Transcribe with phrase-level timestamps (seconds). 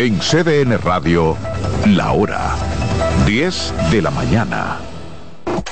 [0.00, 1.36] En CDN Radio,
[1.88, 2.56] la hora
[3.26, 4.89] 10 de la mañana.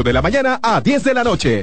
[0.00, 1.62] de la mañana a 10 de la noche.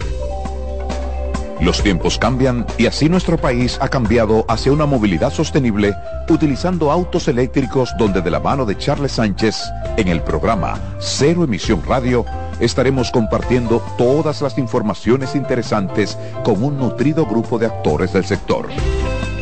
[1.60, 5.96] Los tiempos cambian y así nuestro país ha cambiado hacia una movilidad sostenible
[6.30, 9.58] utilizando autos eléctricos donde de la mano de Charles Sánchez
[9.98, 12.24] en el programa Cero Emisión Radio
[12.60, 18.68] estaremos compartiendo todas las informaciones interesantes con un nutrido grupo de actores del sector.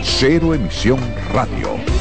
[0.01, 0.99] Cero Emisión
[1.33, 1.96] Radio.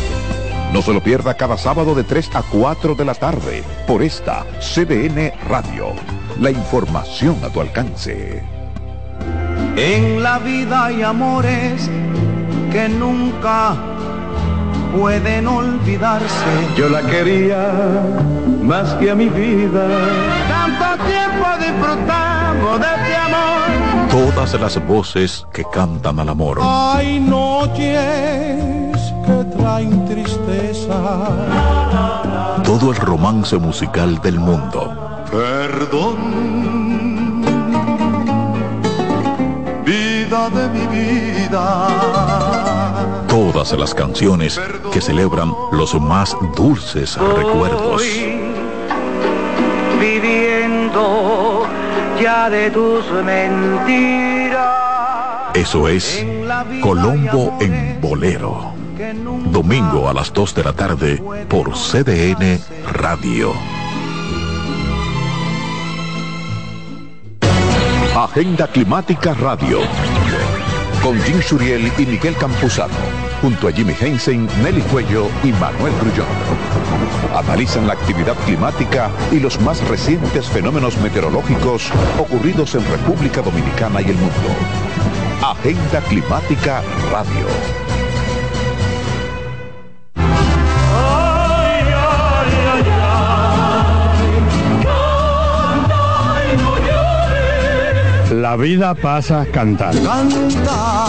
[0.72, 4.44] No se lo pierda cada sábado de 3 a 4 de la tarde por esta
[4.60, 5.94] CDN Radio
[6.40, 8.42] la información a tu alcance.
[9.76, 11.90] En la vida hay amores
[12.70, 13.74] que nunca
[14.96, 16.44] pueden olvidarse.
[16.76, 18.02] Yo la quería
[18.62, 19.86] más que a mi vida.
[20.48, 24.08] Tanto tiempo disfrutamos de este amor.
[24.10, 26.58] Todas las voces que cantan al amor.
[26.62, 27.84] Hay noches
[29.26, 30.05] que traen.
[32.64, 37.42] Todo el romance musical del mundo Perdón,
[39.84, 41.88] vida de mi vida.
[43.28, 44.60] Todas las canciones
[44.92, 48.02] que celebran los más dulces recuerdos.
[50.00, 51.66] Viviendo
[52.22, 54.76] ya de tus mentiras.
[55.54, 56.24] Eso es
[56.80, 58.85] Colombo en Bolero.
[59.56, 62.60] Domingo a las 2 de la tarde por CDN
[62.92, 63.54] Radio.
[68.14, 69.78] Agenda Climática Radio.
[71.02, 72.92] Con Jim Suriel y Miguel Campuzano.
[73.40, 76.26] Junto a Jimmy Hensen, Nelly Cuello y Manuel Grullón.
[77.34, 84.10] Analizan la actividad climática y los más recientes fenómenos meteorológicos ocurridos en República Dominicana y
[84.10, 84.50] el mundo.
[85.42, 87.85] Agenda Climática Radio.
[98.30, 100.02] La vida pasa cantando.
[100.02, 101.06] Canta,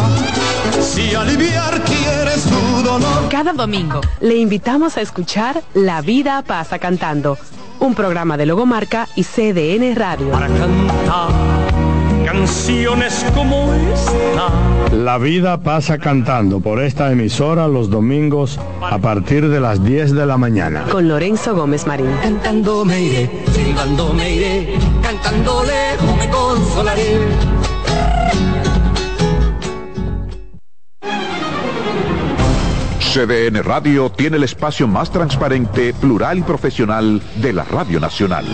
[0.79, 3.28] si aliviar quieres tu dolor.
[3.29, 7.38] Cada domingo le invitamos a escuchar La vida pasa cantando,
[7.79, 10.29] un programa de Logomarca y CDN Radio.
[10.29, 11.56] Para cantar
[12.37, 14.95] canciones como esta.
[14.95, 20.25] La vida pasa cantando por esta emisora los domingos a partir de las 10 de
[20.25, 20.83] la mañana.
[20.91, 22.11] Con Lorenzo Gómez Marín.
[22.21, 27.17] Cantando me iré, silbando me iré, cantando lejos me consolaré.
[32.99, 38.45] CDN Radio tiene el espacio más transparente, plural y profesional de la Radio Nacional.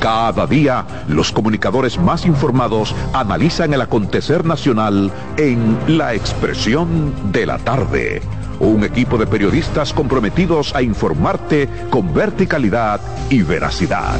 [0.00, 7.58] Cada día, los comunicadores más informados analizan el acontecer nacional en La Expresión de la
[7.58, 8.22] Tarde.
[8.60, 14.18] Un equipo de periodistas comprometidos a informarte con verticalidad y veracidad.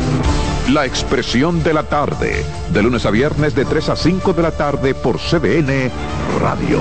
[0.69, 4.51] La Expresión de la Tarde, de lunes a viernes de 3 a 5 de la
[4.51, 5.91] tarde por CDN
[6.43, 6.81] Radio.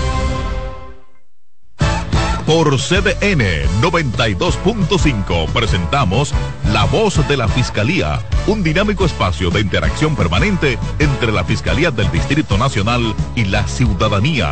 [2.51, 3.45] Por CDN
[3.81, 6.33] 92.5 presentamos
[6.73, 12.11] La Voz de la Fiscalía, un dinámico espacio de interacción permanente entre la Fiscalía del
[12.11, 14.51] Distrito Nacional y la ciudadanía.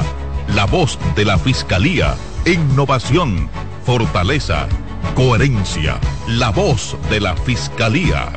[0.55, 2.15] La Voz de la Fiscalía,
[2.45, 3.49] innovación,
[3.85, 4.69] fortaleza,
[5.13, 5.99] coherencia.
[6.25, 8.29] La Voz de la Fiscalía.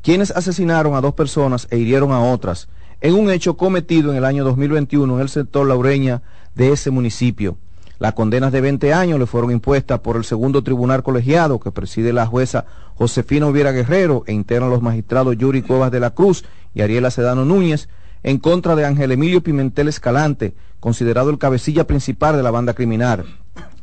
[0.00, 2.68] quienes asesinaron a dos personas e hirieron a otras
[3.02, 6.22] en un hecho cometido en el año 2021 en el sector laureña
[6.54, 7.58] de ese municipio.
[7.98, 12.12] Las condenas de 20 años le fueron impuestas por el segundo tribunal colegiado que preside
[12.12, 12.64] la jueza
[12.98, 17.44] Josefina Uviera Guerrero e integran los magistrados Yuri Cuevas de la Cruz y Ariela Sedano
[17.44, 17.88] Núñez
[18.24, 23.24] en contra de Ángel Emilio Pimentel Escalante, considerado el cabecilla principal de la banda criminal.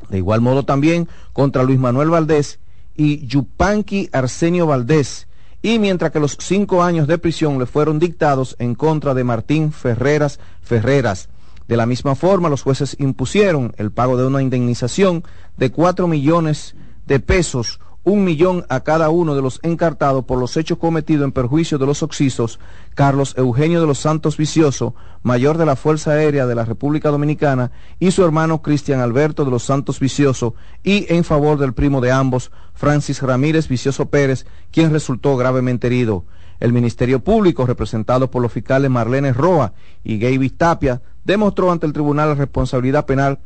[0.10, 2.60] De igual modo también contra Luis Manuel Valdés
[2.94, 5.30] y Yupanqui Arsenio Valdés,
[5.62, 9.72] y mientras que los cinco años de prisión le fueron dictados en contra de Martín
[9.72, 11.30] Ferreras Ferreras,
[11.70, 15.24] de la misma forma, los jueces impusieron el pago de una indemnización
[15.56, 16.76] de cuatro millones
[17.08, 21.32] de pesos, un millón a cada uno de los encartados por los hechos cometidos en
[21.32, 22.60] perjuicio de los oxisos
[22.94, 27.72] Carlos Eugenio de los Santos Vicioso, mayor de la Fuerza Aérea de la República Dominicana,
[28.00, 30.54] y su hermano Cristian Alberto de los Santos Vicioso,
[30.84, 36.24] y en favor del primo de ambos, Francis Ramírez Vicioso Pérez, quien resultó gravemente herido.
[36.60, 39.74] El Ministerio Público, representado por los fiscales Marlene Roa
[40.04, 43.40] y Gaby Tapia, demostró ante el tribunal la responsabilidad penal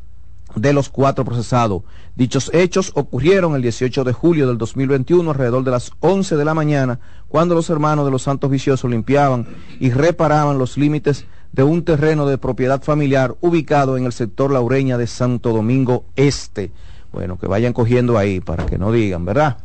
[0.54, 1.82] de los cuatro procesados.
[2.16, 6.54] Dichos hechos ocurrieron el 18 de julio del 2021 alrededor de las 11 de la
[6.54, 9.46] mañana, cuando los hermanos de los Santos Viciosos limpiaban
[9.78, 14.98] y reparaban los límites de un terreno de propiedad familiar ubicado en el sector Laureña
[14.98, 16.70] de Santo Domingo Este.
[17.12, 19.58] Bueno, que vayan cogiendo ahí para que no digan, ¿verdad?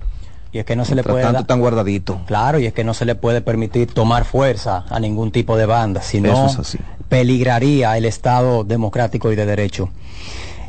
[0.51, 2.21] Y es que no se le puede tanto tan guardadito.
[2.25, 5.65] Claro, y es que no se le puede permitir tomar fuerza a ningún tipo de
[5.65, 6.77] banda, sino es
[7.09, 9.89] peligraría el Estado democrático y de derecho.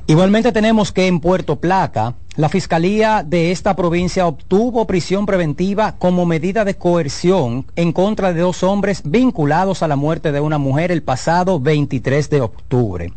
[0.09, 6.27] Igualmente tenemos que en Puerto Plata, la Fiscalía de esta provincia obtuvo prisión preventiva como
[6.27, 10.93] medida de coerción en contra de dos hombres vinculados a la muerte de una mujer
[10.93, 13.13] el pasado 23 de octubre.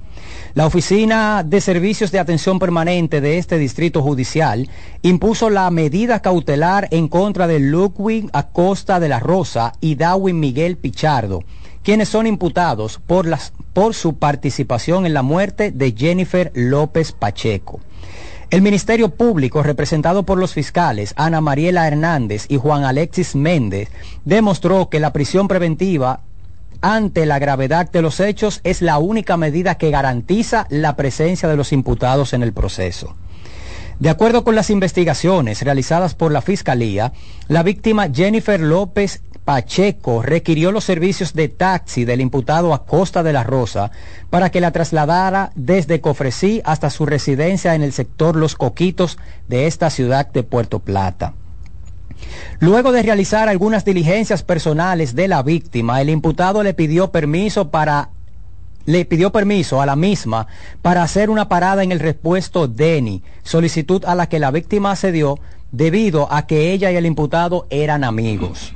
[0.55, 4.67] La Oficina de Servicios de Atención Permanente de este distrito judicial
[5.03, 10.75] impuso la medida cautelar en contra de Ludwig Acosta de la Rosa y Darwin Miguel
[10.77, 11.43] Pichardo,
[11.89, 13.27] quienes son imputados por,
[13.73, 17.79] por su participación en la muerte de Jennifer López Pacheco.
[18.51, 23.89] El Ministerio Público, representado por los fiscales Ana Mariela Hernández y Juan Alexis Méndez,
[24.23, 26.21] demostró que la prisión preventiva
[26.81, 31.57] ante la gravedad de los hechos es la única medida que garantiza la presencia de
[31.57, 33.15] los imputados en el proceso.
[33.97, 37.13] De acuerdo con las investigaciones realizadas por la Fiscalía,
[37.47, 43.33] la víctima Jennifer López Pacheco requirió los servicios de taxi del imputado a Costa de
[43.33, 43.89] la Rosa
[44.29, 49.65] para que la trasladara desde Cofresí hasta su residencia en el sector Los Coquitos de
[49.65, 51.33] esta ciudad de Puerto Plata.
[52.59, 58.09] Luego de realizar algunas diligencias personales de la víctima, el imputado le pidió permiso para
[58.85, 60.45] le pidió permiso a la misma
[60.83, 65.39] para hacer una parada en el repuesto Deni, solicitud a la que la víctima accedió
[65.71, 68.75] debido a que ella y el imputado eran amigos.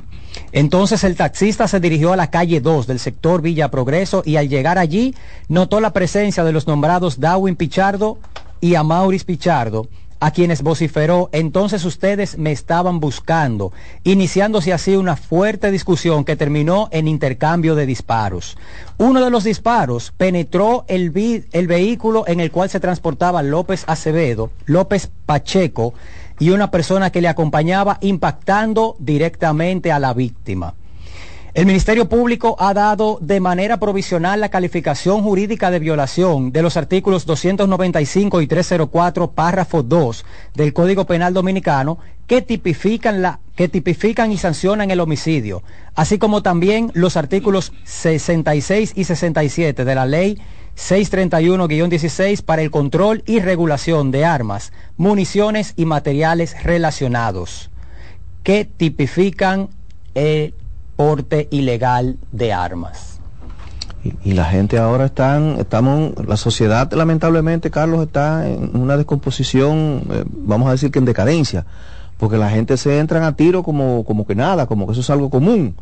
[0.54, 4.48] Entonces el taxista se dirigió a la calle 2 del sector Villa Progreso y al
[4.48, 5.12] llegar allí
[5.48, 8.18] notó la presencia de los nombrados Darwin Pichardo
[8.60, 9.88] y Amauris Pichardo,
[10.20, 13.72] a quienes vociferó, entonces ustedes me estaban buscando,
[14.04, 18.56] iniciándose así una fuerte discusión que terminó en intercambio de disparos.
[18.96, 21.12] Uno de los disparos penetró el,
[21.50, 25.94] el vehículo en el cual se transportaba López Acevedo, López Pacheco
[26.38, 30.74] y una persona que le acompañaba impactando directamente a la víctima.
[31.54, 36.76] El Ministerio Público ha dado de manera provisional la calificación jurídica de violación de los
[36.76, 40.24] artículos 295 y 304, párrafo 2
[40.54, 45.62] del Código Penal Dominicano que tipifican, la, que tipifican y sancionan el homicidio,
[45.94, 50.40] así como también los artículos 66 y 67 de la Ley
[50.76, 57.70] 631-16 para el control y regulación de armas, municiones y materiales relacionados
[58.42, 59.68] que tipifican
[60.14, 60.54] el
[60.96, 63.20] porte ilegal de armas.
[64.22, 70.24] Y, la gente ahora están, estamos, la sociedad lamentablemente, Carlos, está en una descomposición, eh,
[70.26, 71.64] vamos a decir que en decadencia,
[72.18, 75.08] porque la gente se entra a tiro como, como que nada, como que eso es
[75.08, 75.74] algo común.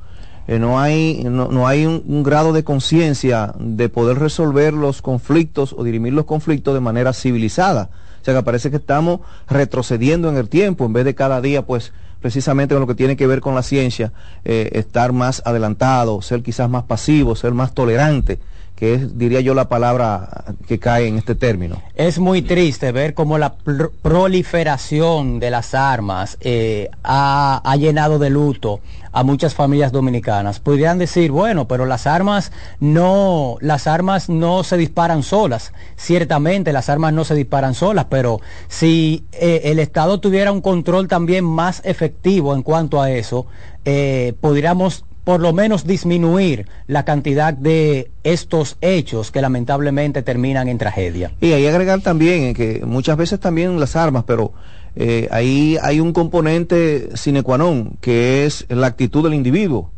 [0.49, 5.84] Eh, no hay, no, hay un, grado de conciencia de poder resolver los conflictos o
[5.84, 7.90] dirimir los conflictos de manera civilizada.
[8.20, 11.62] O sea que parece que estamos retrocediendo en el tiempo en vez de cada día,
[11.62, 14.12] pues, precisamente con lo que tiene que ver con la ciencia,
[14.44, 18.38] eh, estar más adelantado, ser quizás más pasivo, ser más tolerante
[18.82, 21.80] que es, diría yo, la palabra que cae en este término.
[21.94, 28.80] Es muy triste ver cómo la proliferación de las armas eh, ha, llenado de luto
[29.12, 30.61] a muchas familias dominicanas.
[30.61, 32.50] Podrían decir, bueno, pero las armas
[32.81, 35.73] no, las armas no se disparan solas.
[35.97, 41.09] Ciertamente las armas no se disparan solas, pero si eh, el Estado tuviera un control
[41.09, 43.47] también más efectivo en cuanto a eso,
[43.85, 50.78] eh, podríamos por lo menos disminuir la cantidad de estos hechos que lamentablemente terminan en
[50.78, 51.33] tragedia.
[51.40, 54.52] Y ahí agregar también que muchas veces también las armas, pero
[54.94, 59.90] eh, ahí hay un componente sine qua non, que es la actitud del individuo.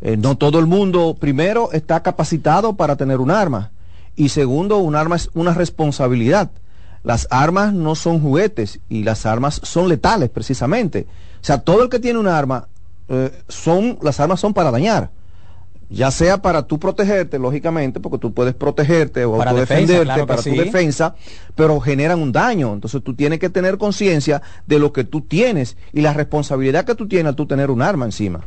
[0.00, 3.70] Eh, no todo el mundo, primero, está capacitado para tener un arma.
[4.16, 6.50] Y segundo, un arma es una responsabilidad.
[7.02, 11.06] Las armas no son juguetes y las armas son letales precisamente.
[11.40, 12.68] O sea, todo el que tiene un arma
[13.08, 15.10] eh, son, las armas son para dañar.
[15.90, 21.14] Ya sea para tú protegerte, lógicamente, porque tú puedes protegerte o defenderte para tu defensa,
[21.54, 22.72] pero generan un daño.
[22.72, 26.94] Entonces tú tienes que tener conciencia de lo que tú tienes y la responsabilidad que
[26.94, 28.40] tú tienes al tú tener un arma encima.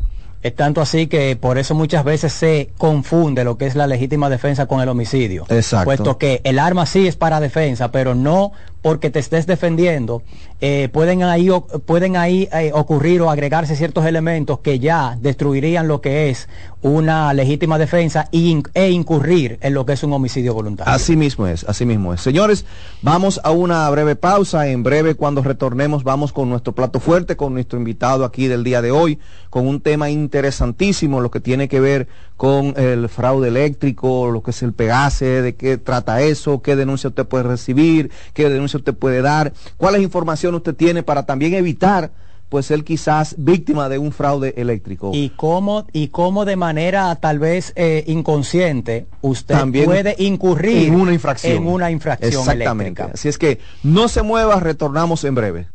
[0.44, 4.30] Es tanto así que por eso muchas veces se confunde lo que es la legítima
[4.30, 5.46] defensa con el homicidio.
[5.50, 5.86] Exacto.
[5.86, 10.24] Puesto que el arma sí es para defensa, pero no porque te estés defendiendo,
[10.62, 11.50] eh, pueden ahí,
[11.86, 16.48] pueden ahí eh, ocurrir o agregarse ciertos elementos que ya destruirían lo que es
[16.82, 20.94] una legítima defensa e incurrir en lo que es un homicidio voluntario.
[20.94, 22.22] Así mismo es, así mismo es.
[22.22, 22.66] Señores,
[23.02, 24.68] vamos a una breve pausa.
[24.68, 28.82] En breve, cuando retornemos, vamos con nuestro plato fuerte, con nuestro invitado aquí del día
[28.82, 29.20] de hoy,
[29.50, 32.08] con un tema interesantísimo, lo que tiene que ver
[32.38, 37.10] con el fraude eléctrico, lo que es el Pegase, de qué trata eso, qué denuncia
[37.10, 42.12] usted puede recibir, qué denuncia usted puede dar, cuáles información usted tiene para también evitar
[42.50, 45.12] pues ser quizás víctima de un fraude eléctrico.
[45.14, 51.14] Y cómo, y cómo de manera tal vez eh, inconsciente usted puede incurrir en una
[51.14, 51.58] infracción.
[51.58, 53.04] En una infracción Exactamente.
[53.04, 55.68] Así es que no se mueva, retornamos en breve.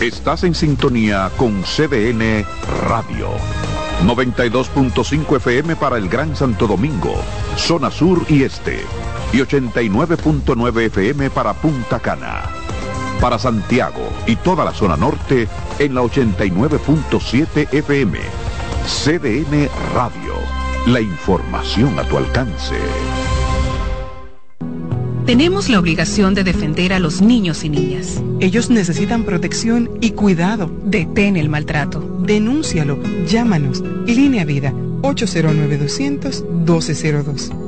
[0.00, 2.44] Estás en sintonía con CDN
[2.88, 3.28] Radio.
[4.04, 7.16] 92.5 FM para el Gran Santo Domingo,
[7.56, 8.78] zona sur y este,
[9.32, 12.44] y 89.9 FM para Punta Cana.
[13.20, 18.18] Para Santiago y toda la zona norte en la 89.7 FM.
[18.86, 20.34] CDN Radio,
[20.86, 22.76] la información a tu alcance.
[25.28, 28.22] Tenemos la obligación de defender a los niños y niñas.
[28.40, 30.70] Ellos necesitan protección y cuidado.
[30.84, 32.00] Detén el maltrato.
[32.20, 32.98] Denúncialo.
[33.26, 33.84] Llámanos.
[34.06, 37.67] Línea Vida 809-200-1202.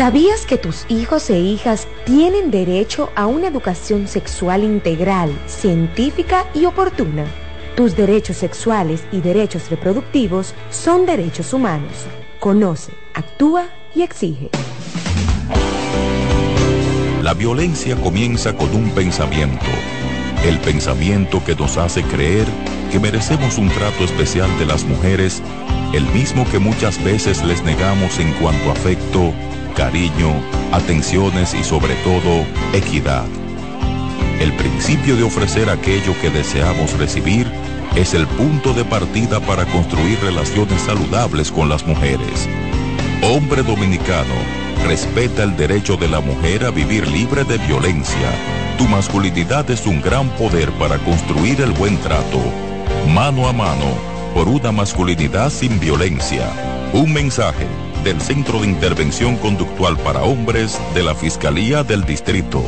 [0.00, 6.64] ¿Sabías que tus hijos e hijas tienen derecho a una educación sexual integral, científica y
[6.64, 7.26] oportuna?
[7.76, 11.92] Tus derechos sexuales y derechos reproductivos son derechos humanos.
[12.38, 14.48] Conoce, actúa y exige.
[17.20, 19.66] La violencia comienza con un pensamiento,
[20.46, 22.46] el pensamiento que nos hace creer
[22.90, 25.42] que merecemos un trato especial de las mujeres,
[25.92, 29.34] el mismo que muchas veces les negamos en cuanto afecto,
[29.70, 30.32] cariño,
[30.72, 33.24] atenciones y sobre todo equidad.
[34.40, 37.46] El principio de ofrecer aquello que deseamos recibir
[37.96, 42.48] es el punto de partida para construir relaciones saludables con las mujeres.
[43.22, 44.34] Hombre dominicano,
[44.86, 48.32] Respeta el derecho de la mujer a vivir libre de violencia.
[48.78, 52.40] Tu masculinidad es un gran poder para construir el buen trato.
[53.08, 53.86] Mano a mano,
[54.34, 56.50] por una masculinidad sin violencia.
[56.92, 57.66] Un mensaje
[58.04, 62.64] del Centro de Intervención Conductual para Hombres de la Fiscalía del Distrito.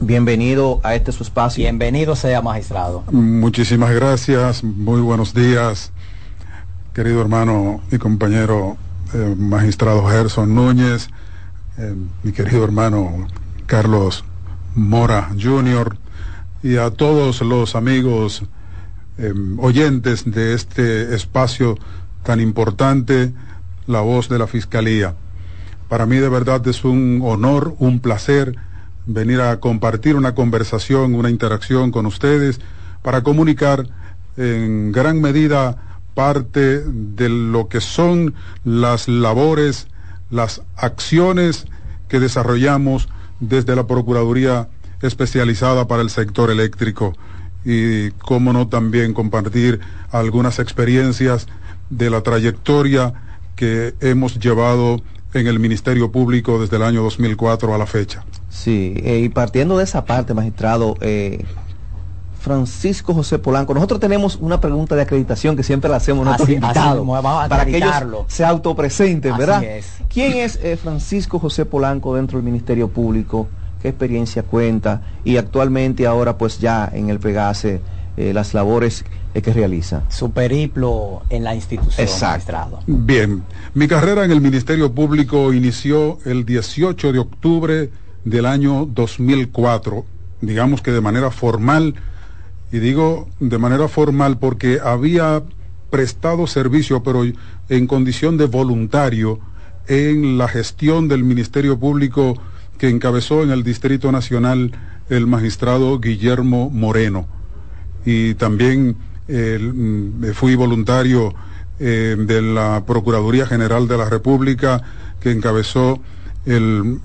[0.00, 1.64] Bienvenido a este su espacio.
[1.64, 3.04] Bienvenido sea, magistrado.
[3.12, 5.92] Muchísimas gracias, muy buenos días,
[6.94, 8.78] querido hermano y compañero
[9.14, 11.08] eh, magistrado Gerson Núñez,
[11.78, 11.94] eh,
[12.24, 13.28] mi querido hermano
[13.64, 14.24] Carlos
[14.74, 15.96] Mora Jr.
[16.64, 18.42] y a todos los amigos
[19.18, 21.78] eh, oyentes de este espacio
[22.24, 23.32] tan importante,
[23.86, 25.14] la voz de la Fiscalía.
[25.88, 28.56] Para mí de verdad es un honor, un placer
[29.06, 32.60] venir a compartir una conversación, una interacción con ustedes
[33.02, 33.86] para comunicar
[34.36, 39.88] en gran medida parte de lo que son las labores,
[40.30, 41.66] las acciones
[42.08, 43.08] que desarrollamos
[43.40, 44.68] desde la Procuraduría
[45.02, 47.14] especializada para el sector eléctrico
[47.64, 49.80] y, cómo no, también compartir
[50.10, 51.46] algunas experiencias
[51.90, 53.14] de la trayectoria
[53.56, 55.00] que hemos llevado
[55.32, 58.24] en el Ministerio Público desde el año 2004 a la fecha.
[58.48, 61.44] Sí, eh, y partiendo de esa parte, magistrado, eh,
[62.44, 66.46] Francisco José Polanco, nosotros tenemos una pregunta de acreditación que siempre la hacemos a nuestros
[66.50, 67.90] Así- invitados mismo, vamos a para que ellos
[68.28, 69.64] se autopresenten, Así ¿verdad?
[69.64, 69.86] es.
[70.12, 73.48] ¿Quién es eh, Francisco José Polanco dentro del Ministerio Público?
[73.80, 75.00] ¿Qué experiencia cuenta?
[75.24, 77.80] Y actualmente ahora pues ya en el Pegase
[78.18, 80.02] eh, las labores eh, que realiza.
[80.10, 82.26] Su periplo en la institución, Exacto.
[82.52, 82.78] magistrado.
[82.86, 83.42] Bien,
[83.72, 87.90] mi carrera en el Ministerio Público inició el 18 de octubre
[88.26, 90.04] del año 2004,
[90.42, 91.94] digamos que de manera formal,
[92.74, 95.44] y digo de manera formal porque había
[95.90, 97.22] prestado servicio, pero
[97.68, 99.38] en condición de voluntario,
[99.86, 102.36] en la gestión del Ministerio Público
[102.76, 104.72] que encabezó en el Distrito Nacional
[105.08, 107.28] el magistrado Guillermo Moreno.
[108.04, 108.96] Y también
[109.28, 111.32] eh, fui voluntario
[111.78, 114.82] eh, de la Procuraduría General de la República
[115.20, 116.00] que encabezó
[116.44, 116.98] el-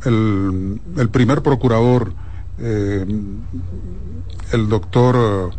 [0.97, 2.11] el primer procurador,
[2.61, 3.05] eh,
[4.51, 5.57] el doctor, eh,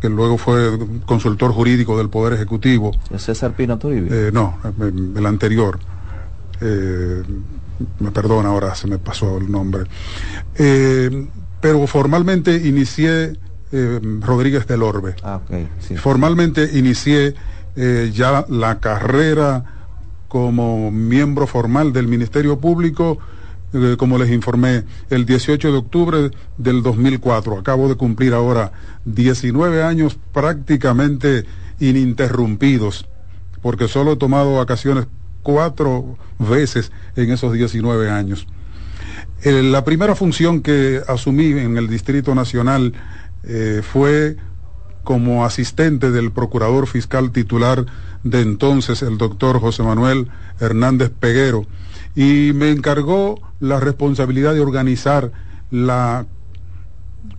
[0.00, 2.92] que luego fue consultor jurídico del Poder Ejecutivo.
[3.16, 4.12] César Pina Toribio.
[4.12, 5.78] Eh, no, eh, el anterior.
[6.60, 7.22] Eh,
[8.00, 9.84] me perdona, ahora se me pasó el nombre.
[10.56, 11.28] Eh,
[11.60, 13.36] pero formalmente inicié
[14.20, 15.16] Rodríguez del Orbe.
[15.22, 15.40] Ah,
[15.80, 15.96] sí.
[15.96, 17.34] Formalmente inicié
[18.12, 19.64] ya la carrera
[20.28, 23.18] como miembro formal del Ministerio Público,
[23.72, 27.58] eh, como les informé, el 18 de octubre del 2004.
[27.58, 28.72] Acabo de cumplir ahora
[29.04, 31.44] 19 años prácticamente
[31.80, 33.08] ininterrumpidos,
[33.62, 35.06] porque solo he tomado vacaciones
[35.42, 38.46] cuatro veces en esos 19 años.
[39.42, 42.94] Eh, la primera función que asumí en el Distrito Nacional
[43.44, 44.36] eh, fue
[45.04, 47.86] como asistente del procurador fiscal titular
[48.24, 51.64] de entonces, el doctor José Manuel Hernández Peguero,
[52.16, 55.30] y me encargó la responsabilidad de organizar
[55.70, 56.26] la,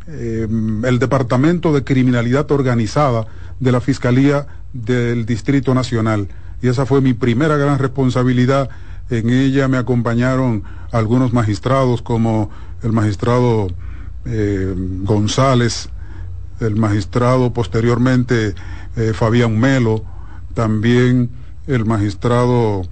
[0.08, 0.48] eh,
[0.84, 3.26] el Departamento de Criminalidad Organizada
[3.60, 6.28] de la Fiscalía del Distrito Nacional.
[6.62, 8.70] Y esa fue mi primera gran responsabilidad.
[9.10, 12.52] En ella me acompañaron algunos magistrados como
[12.84, 13.68] el magistrado
[14.26, 15.90] eh, González,
[16.60, 18.54] el magistrado posteriormente
[18.96, 20.04] eh, Fabián Melo,
[20.54, 21.30] también
[21.68, 22.84] el magistrado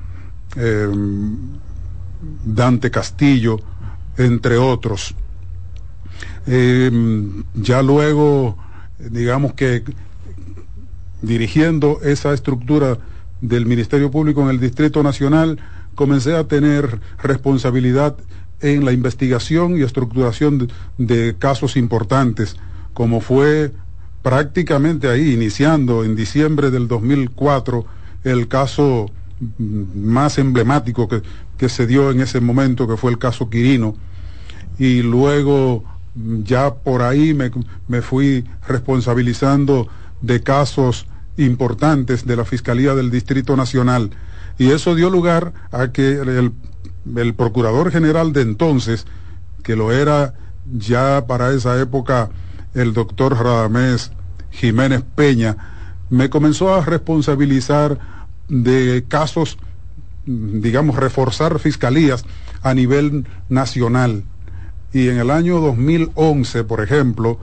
[0.55, 0.87] eh,
[2.45, 3.59] Dante Castillo,
[4.17, 5.15] entre otros.
[6.47, 6.91] Eh,
[7.55, 8.57] ya luego,
[8.99, 9.83] digamos que
[11.21, 12.97] dirigiendo esa estructura
[13.41, 15.59] del Ministerio Público en el Distrito Nacional,
[15.95, 18.15] comencé a tener responsabilidad
[18.61, 22.57] en la investigación y estructuración de, de casos importantes,
[22.93, 23.71] como fue
[24.21, 27.85] prácticamente ahí, iniciando en diciembre del 2004,
[28.23, 31.21] el caso mm, más emblemático que,
[31.57, 33.95] que se dio en ese momento, que fue el caso Quirino,
[34.77, 35.83] y luego
[36.43, 37.51] ya por ahí me,
[37.87, 39.87] me fui responsabilizando
[40.21, 44.11] de casos importantes de la Fiscalía del Distrito Nacional.
[44.57, 46.53] Y eso dio lugar a que el,
[47.15, 49.05] el Procurador General de entonces,
[49.63, 50.33] que lo era
[50.77, 52.29] ya para esa época
[52.73, 54.11] el doctor Radamés
[54.51, 55.57] Jiménez Peña,
[56.09, 57.99] me comenzó a responsabilizar
[58.47, 59.57] de casos,
[60.25, 62.25] digamos, reforzar fiscalías
[62.61, 64.23] a nivel nacional.
[64.93, 67.39] Y en el año 2011, por ejemplo,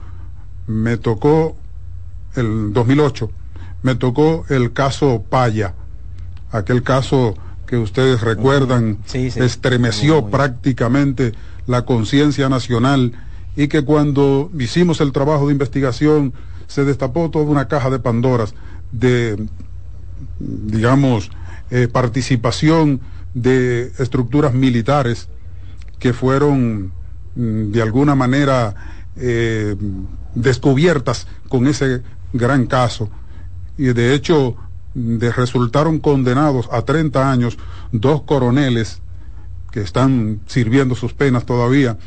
[0.67, 1.55] me tocó,
[2.35, 3.29] el 2008,
[3.83, 5.75] me tocó el caso Paya,
[6.51, 11.33] aquel caso que ustedes recuerdan, estremeció prácticamente
[11.67, 13.13] la conciencia nacional
[13.55, 16.33] y que cuando hicimos el trabajo de investigación
[16.67, 18.55] se destapó toda una caja de Pandoras
[18.91, 19.47] de,
[20.39, 21.29] digamos,
[21.75, 23.01] eh, participación
[23.33, 25.27] de estructuras militares
[25.97, 26.91] que fueron
[27.35, 28.75] mm, de alguna manera
[29.15, 29.75] eh,
[30.35, 33.09] descubiertas con ese gran caso.
[33.75, 34.55] Y de hecho,
[34.93, 37.57] de, resultaron condenados a 30 años
[37.91, 39.01] dos coroneles
[39.71, 41.97] que están sirviendo sus penas todavía,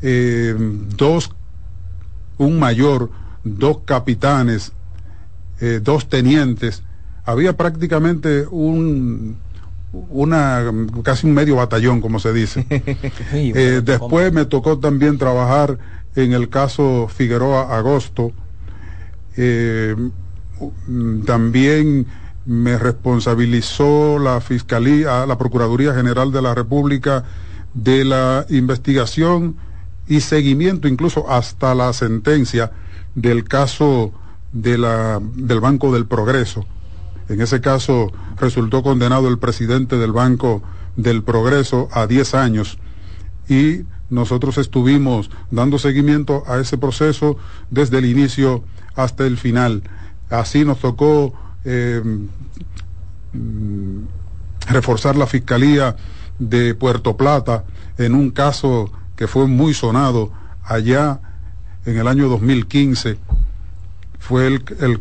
[0.00, 0.54] eh,
[0.96, 1.32] dos,
[2.36, 3.10] un mayor,
[3.42, 4.70] dos capitanes,
[5.82, 6.84] dos tenientes,
[7.28, 9.36] había prácticamente un
[9.92, 10.64] una
[11.02, 12.66] casi un medio batallón como se dice.
[13.32, 15.78] Eh, después me tocó también trabajar
[16.16, 18.32] en el caso Figueroa Agosto.
[21.26, 22.06] También
[22.46, 27.24] me responsabilizó la Fiscalía, la Procuraduría General de la República
[27.74, 29.56] de la investigación
[30.08, 32.72] y seguimiento incluso hasta la sentencia
[33.14, 34.12] del caso
[34.52, 36.66] de la, del Banco del Progreso.
[37.28, 40.62] En ese caso resultó condenado el presidente del Banco
[40.96, 42.78] del Progreso a 10 años
[43.48, 47.36] y nosotros estuvimos dando seguimiento a ese proceso
[47.70, 48.64] desde el inicio
[48.94, 49.82] hasta el final.
[50.30, 52.02] Así nos tocó eh,
[53.32, 53.98] mm,
[54.68, 55.96] reforzar la Fiscalía
[56.38, 57.64] de Puerto Plata
[57.98, 61.20] en un caso que fue muy sonado allá
[61.84, 63.18] en el año 2015.
[64.18, 65.00] Fue el, el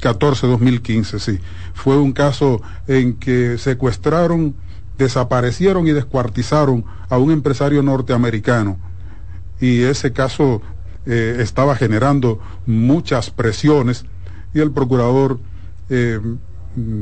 [0.00, 1.38] 2014-2015, sí.
[1.74, 4.54] Fue un caso en que secuestraron,
[4.96, 8.78] desaparecieron y descuartizaron a un empresario norteamericano.
[9.60, 10.62] Y ese caso
[11.06, 14.04] eh, estaba generando muchas presiones
[14.54, 15.40] y el procurador
[15.88, 16.20] eh,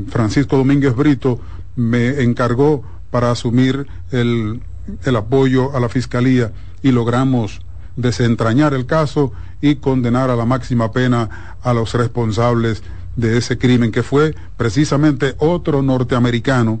[0.09, 1.39] Francisco Domínguez Brito
[1.75, 4.61] me encargó para asumir el,
[5.03, 7.61] el apoyo a la fiscalía y logramos
[7.97, 12.83] desentrañar el caso y condenar a la máxima pena a los responsables
[13.17, 16.79] de ese crimen, que fue precisamente otro norteamericano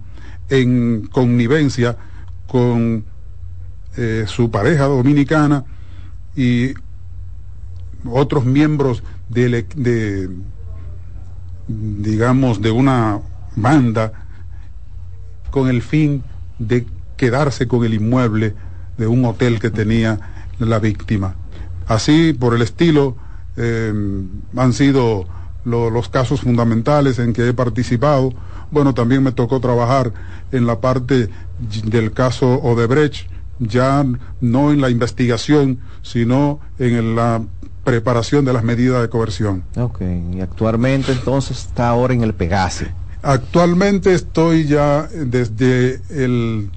[0.49, 1.97] en connivencia
[2.47, 3.03] con
[3.97, 5.65] eh, su pareja dominicana
[6.35, 6.73] y
[8.05, 10.29] otros miembros de, de,
[11.67, 13.19] digamos, de una
[13.55, 14.13] banda
[15.49, 16.23] con el fin
[16.59, 16.85] de
[17.17, 18.53] quedarse con el inmueble
[18.97, 21.35] de un hotel que tenía la víctima.
[21.87, 23.15] Así, por el estilo,
[23.55, 23.93] eh,
[24.55, 25.25] han sido
[25.65, 28.33] los casos fundamentales en que he participado.
[28.71, 30.13] Bueno, también me tocó trabajar
[30.51, 31.29] en la parte
[31.85, 34.05] del caso Odebrecht, ya
[34.39, 37.41] no en la investigación, sino en la
[37.83, 39.63] preparación de las medidas de coerción.
[39.77, 40.01] Ok,
[40.33, 42.91] y actualmente entonces está ahora en el Pegase.
[43.23, 46.69] Actualmente estoy ya desde el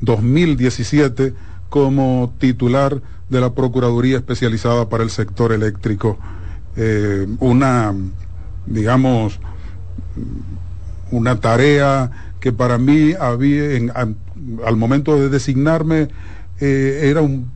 [0.00, 1.34] 2017
[1.72, 6.18] como titular de la Procuraduría Especializada para el Sector Eléctrico.
[6.76, 7.94] Eh, una,
[8.66, 9.40] digamos,
[11.10, 16.08] una tarea que para mí había, en, al momento de designarme,
[16.60, 17.50] eh, era un,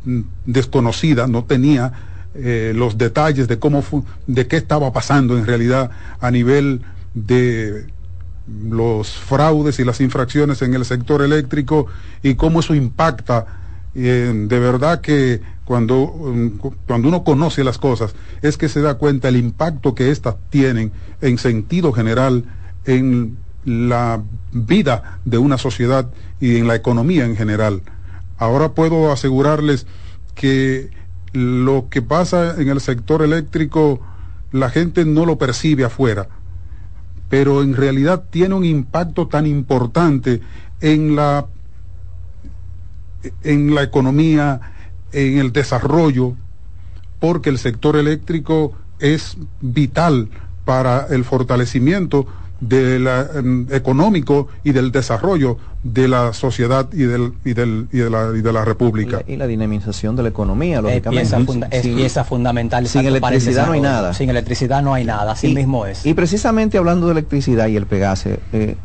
[0.46, 1.92] desconocida, no tenía
[2.34, 3.84] eh, los detalles de cómo
[4.26, 6.80] de qué estaba pasando en realidad a nivel
[7.12, 7.84] de
[8.66, 11.86] los fraudes y las infracciones en el sector eléctrico
[12.22, 13.65] y cómo eso impacta.
[14.02, 16.12] De verdad que cuando,
[16.86, 20.92] cuando uno conoce las cosas es que se da cuenta el impacto que éstas tienen
[21.22, 22.44] en sentido general
[22.84, 27.82] en la vida de una sociedad y en la economía en general.
[28.36, 29.86] Ahora puedo asegurarles
[30.34, 30.90] que
[31.32, 34.00] lo que pasa en el sector eléctrico
[34.52, 36.28] la gente no lo percibe afuera,
[37.30, 40.42] pero en realidad tiene un impacto tan importante
[40.80, 41.46] en la
[43.42, 44.60] en la economía,
[45.12, 46.34] en el desarrollo,
[47.20, 50.28] porque el sector eléctrico es vital
[50.64, 52.26] para el fortalecimiento
[52.60, 58.10] del em, económico y del desarrollo de la sociedad y, del, y, del, y, de,
[58.10, 59.22] la, y de la república.
[59.26, 61.36] Y la, dinamización de la economía, lógicamente.
[61.70, 62.88] Es pieza, fundamental.
[62.88, 64.14] Sin electricidad no hay nada.
[64.14, 66.04] Sin electricidad no hay nada, así mismo es.
[66.04, 68.76] Y precisamente hablando de electricidad y el Pegase, eh,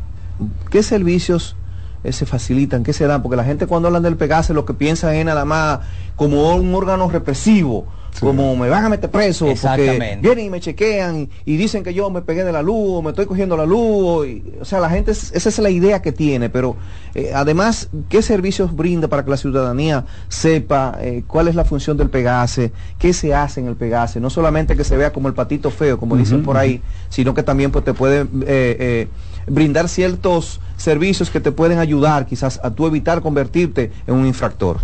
[0.70, 1.56] ¿qué servicios
[2.04, 2.82] eh, se facilitan?
[2.82, 3.22] ¿Qué se dan?
[3.22, 5.80] Porque la gente cuando hablan del Pegase lo que piensa es nada más
[6.16, 7.86] como un órgano represivo
[8.20, 12.10] como me van a meter preso porque vienen y me chequean y, dicen que yo
[12.10, 14.26] me pegué de la luz o me estoy cogiendo la luz
[14.60, 16.76] o sea la gente esa es la idea que tiene pero
[17.14, 21.96] eh, además qué servicios brinda para que la ciudadanía sepa eh, cuál es la función
[21.96, 25.34] del Pegase qué se hace en el Pegase no solamente que se vea como el
[25.34, 29.08] patito feo como dicen por ahí sino que también pues te puede eh,
[29.46, 34.78] brindar ciertos servicios que te pueden ayudar quizás a tú evitar convertirte en un infractor.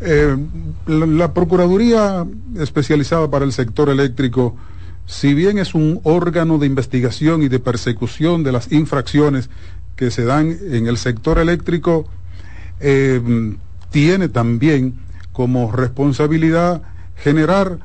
[0.00, 0.36] Eh,
[0.86, 2.26] la, Procuraduría
[2.58, 4.56] especializada para el sector eléctrico,
[5.06, 9.50] si bien es un órgano de investigación y de persecución de las infracciones
[9.96, 12.06] que se dan en el sector eléctrico,
[12.80, 13.20] eh,
[13.90, 14.94] tiene también
[15.32, 16.82] como responsabilidad
[17.16, 17.78] generar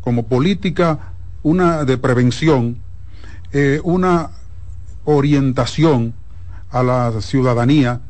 [0.00, 2.78] como política una de prevención,
[3.52, 4.30] eh, una
[5.06, 6.14] orientación
[6.70, 8.02] a la ciudadanía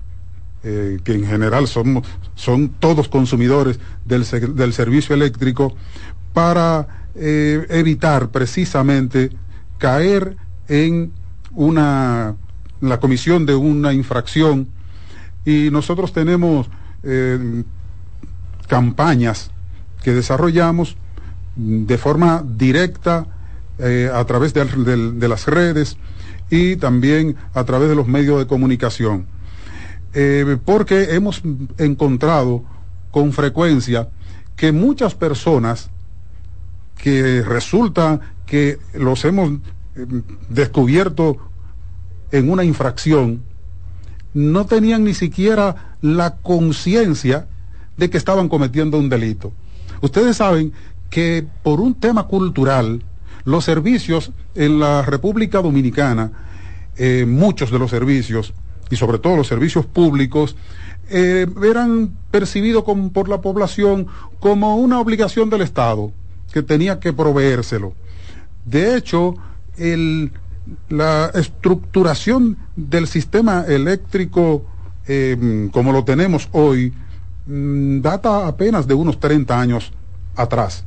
[0.64, 2.02] eh, que en general son,
[2.34, 4.24] son todos consumidores del,
[4.56, 5.76] del servicio eléctrico,
[6.32, 9.30] para eh, evitar precisamente
[9.78, 10.36] caer
[10.68, 11.12] en
[11.52, 12.34] una
[12.80, 14.68] la comisión de una infracción.
[15.44, 16.68] Y nosotros tenemos
[17.04, 17.62] eh,
[18.66, 19.50] campañas
[20.02, 20.96] que desarrollamos
[21.54, 23.26] de forma directa
[23.78, 25.96] a través de, las redes
[26.50, 29.26] y también a través de los medios de comunicación.
[30.14, 31.42] Eh, porque hemos
[31.76, 32.64] encontrado
[33.10, 34.08] con frecuencia
[34.56, 35.90] que muchas personas
[36.96, 39.50] que resulta que los hemos
[39.96, 40.06] eh,
[40.48, 41.38] descubierto
[42.32, 43.42] en una infracción,
[44.34, 47.46] no tenían ni siquiera la conciencia
[47.96, 49.52] de que estaban cometiendo un delito.
[50.00, 50.72] Ustedes saben
[51.08, 53.02] que por un tema cultural,
[53.46, 56.30] los servicios en la República Dominicana,
[56.98, 58.52] eh, muchos de los servicios,
[58.90, 60.56] y sobre todo los servicios públicos,
[61.08, 66.12] eh, eran percibidos por la población como una obligación del Estado,
[66.52, 67.94] que tenía que proveérselo.
[68.66, 69.36] De hecho,
[70.88, 74.64] la estructuración del sistema eléctrico
[75.08, 76.92] eh, como lo tenemos hoy
[77.46, 79.92] mm, data apenas de unos 30 años
[80.34, 80.84] atrás.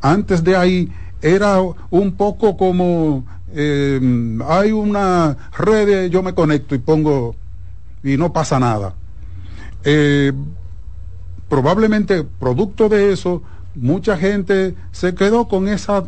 [0.00, 4.00] Antes de ahí era un poco como eh,
[4.46, 7.34] hay una red, yo me conecto y pongo
[8.02, 8.94] y no pasa nada.
[9.84, 10.32] Eh,
[11.48, 13.42] probablemente producto de eso,
[13.74, 16.04] mucha gente se quedó con esa,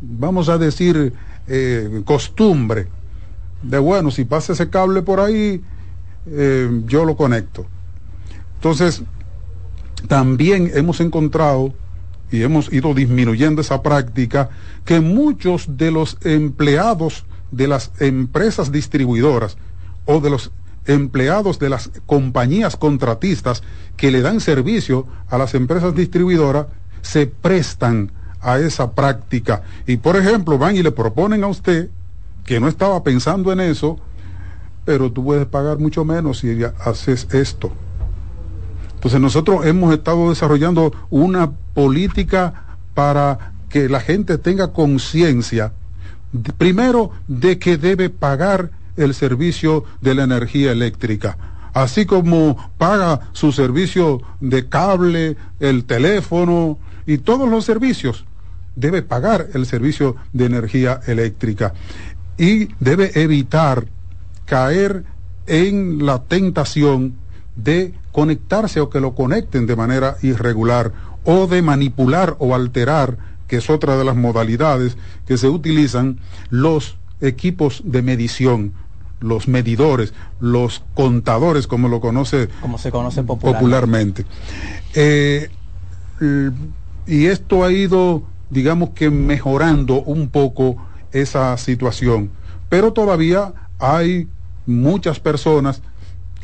[0.00, 1.12] vamos a decir,
[1.46, 2.88] eh, costumbre
[3.62, 5.62] de, bueno, si pasa ese cable por ahí,
[6.86, 7.66] yo lo conecto.
[8.56, 9.02] Entonces,
[10.08, 11.72] también hemos encontrado
[12.30, 14.50] y hemos ido disminuyendo esa práctica,
[14.84, 19.56] que muchos de los empleados de las empresas distribuidoras
[20.04, 20.50] o de los
[20.86, 23.62] empleados de las compañías contratistas
[23.96, 26.66] que le dan servicio a las empresas distribuidoras
[27.02, 29.62] se prestan a esa práctica.
[29.86, 31.90] Y por ejemplo, van y le proponen a usted
[32.44, 33.98] que no estaba pensando en eso,
[34.84, 37.72] pero tú puedes pagar mucho menos si haces esto.
[39.06, 45.72] Entonces nosotros hemos estado desarrollando una política para que la gente tenga conciencia,
[46.58, 51.38] primero, de que debe pagar el servicio de la energía eléctrica,
[51.72, 58.24] así como paga su servicio de cable, el teléfono y todos los servicios,
[58.74, 61.74] debe pagar el servicio de energía eléctrica.
[62.38, 63.86] Y debe evitar
[64.46, 65.04] caer
[65.46, 67.14] en la tentación
[67.54, 70.90] de conectarse o que lo conecten de manera irregular
[71.24, 76.96] o de manipular o alterar, que es otra de las modalidades que se utilizan, los
[77.20, 78.72] equipos de medición,
[79.20, 84.24] los medidores, los contadores, como lo conoce, como se conoce popularmente.
[84.94, 85.50] Eh,
[87.06, 90.78] y esto ha ido, digamos que mejorando un poco
[91.12, 92.30] esa situación,
[92.70, 94.26] pero todavía hay
[94.64, 95.82] muchas personas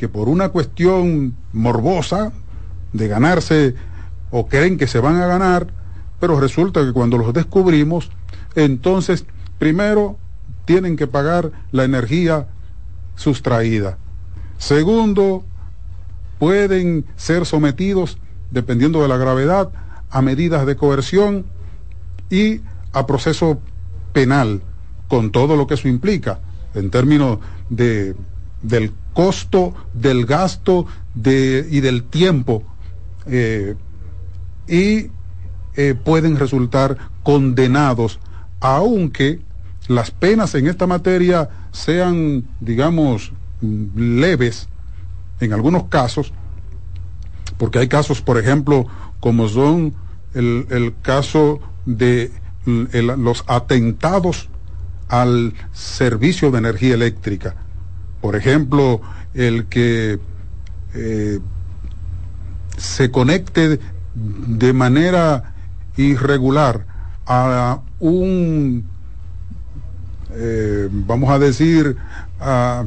[0.03, 2.33] que por una cuestión morbosa
[2.91, 3.73] de ganarse
[4.31, 5.67] o creen que se van a ganar,
[6.19, 8.11] pero resulta que cuando los descubrimos,
[8.53, 9.23] entonces
[9.59, 10.17] primero
[10.65, 12.47] tienen que pagar la energía
[13.15, 13.97] sustraída.
[14.57, 15.45] Segundo,
[16.37, 18.17] pueden ser sometidos,
[18.51, 19.69] dependiendo de la gravedad,
[20.09, 21.45] a medidas de coerción
[22.29, 22.59] y
[22.91, 23.57] a proceso
[24.11, 24.63] penal,
[25.07, 26.41] con todo lo que eso implica
[26.75, 27.39] en términos
[27.69, 28.17] de,
[28.63, 32.63] del costo, del gasto de, y del tiempo,
[33.25, 33.75] eh,
[34.67, 35.09] y
[35.75, 38.19] eh, pueden resultar condenados,
[38.59, 39.41] aunque
[39.87, 43.33] las penas en esta materia sean, digamos,
[43.95, 44.69] leves,
[45.39, 46.33] en algunos casos,
[47.57, 48.85] porque hay casos, por ejemplo,
[49.19, 49.93] como son
[50.33, 52.31] el, el caso de
[52.65, 54.49] los atentados
[55.09, 57.55] al servicio de energía eléctrica.
[58.23, 59.01] Por ejemplo,
[59.33, 60.17] el que
[60.93, 61.39] eh,
[62.77, 63.81] se conecte
[64.15, 65.55] de manera
[65.97, 66.85] irregular
[67.27, 68.85] a un,
[70.31, 71.97] eh, vamos a decir,
[72.39, 72.85] a,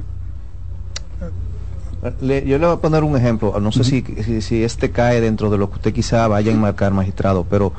[2.22, 4.03] le, yo le voy a poner un ejemplo, no sé si,
[4.40, 7.75] si, este cae dentro de lo que usted quizá vaya a enmarcar, magistrado, pero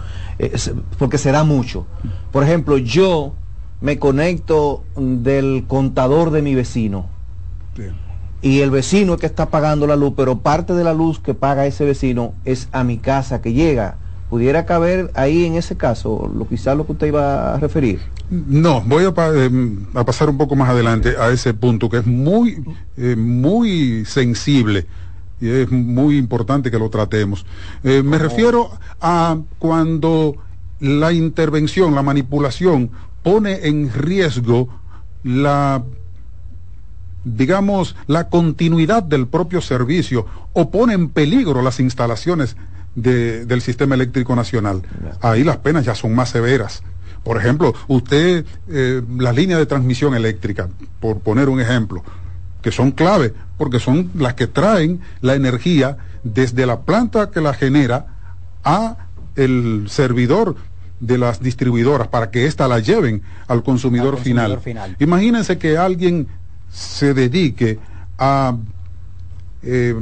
[1.00, 1.88] porque se da mucho.
[2.32, 3.34] Por ejemplo, yo
[3.82, 7.17] me conecto del contador de mi vecino.
[8.42, 11.34] Y el vecino es que está pagando la luz, pero parte de la luz que
[11.34, 13.98] paga ese vecino es a mi casa que llega.
[14.30, 18.00] ¿Pudiera caber ahí en ese caso lo quizás lo que usted iba a referir?
[18.30, 19.50] No, voy a, eh,
[20.06, 22.62] pasar un poco más adelante a ese punto que es muy,
[22.98, 24.86] eh, muy sensible
[25.40, 27.46] y es muy importante que lo tratemos.
[27.84, 30.36] Eh, me refiero a cuando
[30.80, 32.92] la intervención, la manipulación
[33.24, 34.68] pone en riesgo
[35.24, 35.84] la
[37.24, 42.56] digamos, la continuidad del propio servicio o pone en peligro las instalaciones
[42.96, 44.82] del sistema eléctrico nacional.
[45.22, 46.82] Ahí las penas ya son más severas.
[47.24, 52.04] Por ejemplo, usted, eh, las líneas de transmisión eléctrica, por poner un ejemplo,
[52.62, 57.54] que son clave, porque son las que traen la energía desde la planta que la
[57.54, 58.08] genera
[58.64, 58.98] a
[59.36, 60.56] el servidor
[61.00, 64.60] de las distribuidoras para que ésta la lleven al consumidor, final.
[65.00, 66.28] Imagínense que alguien
[66.72, 67.80] se dedique
[68.18, 68.56] a
[69.64, 69.96] eh,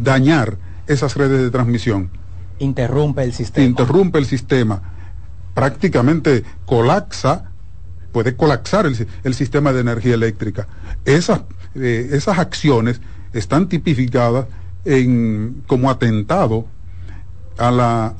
[0.00, 2.10] dañar esas redes de transmisión
[2.58, 3.66] interrumpe el sistema.
[3.66, 4.82] Interrumpe el sistema.
[5.54, 7.50] Prácticamente colapsa,
[8.12, 10.68] puede colapsar el, sistema de energía eléctrica.
[11.04, 11.42] Esas,
[11.74, 13.00] eh, esas acciones
[13.32, 14.46] están tipificadas
[14.84, 16.66] en, como atentado
[17.58, 18.14] a la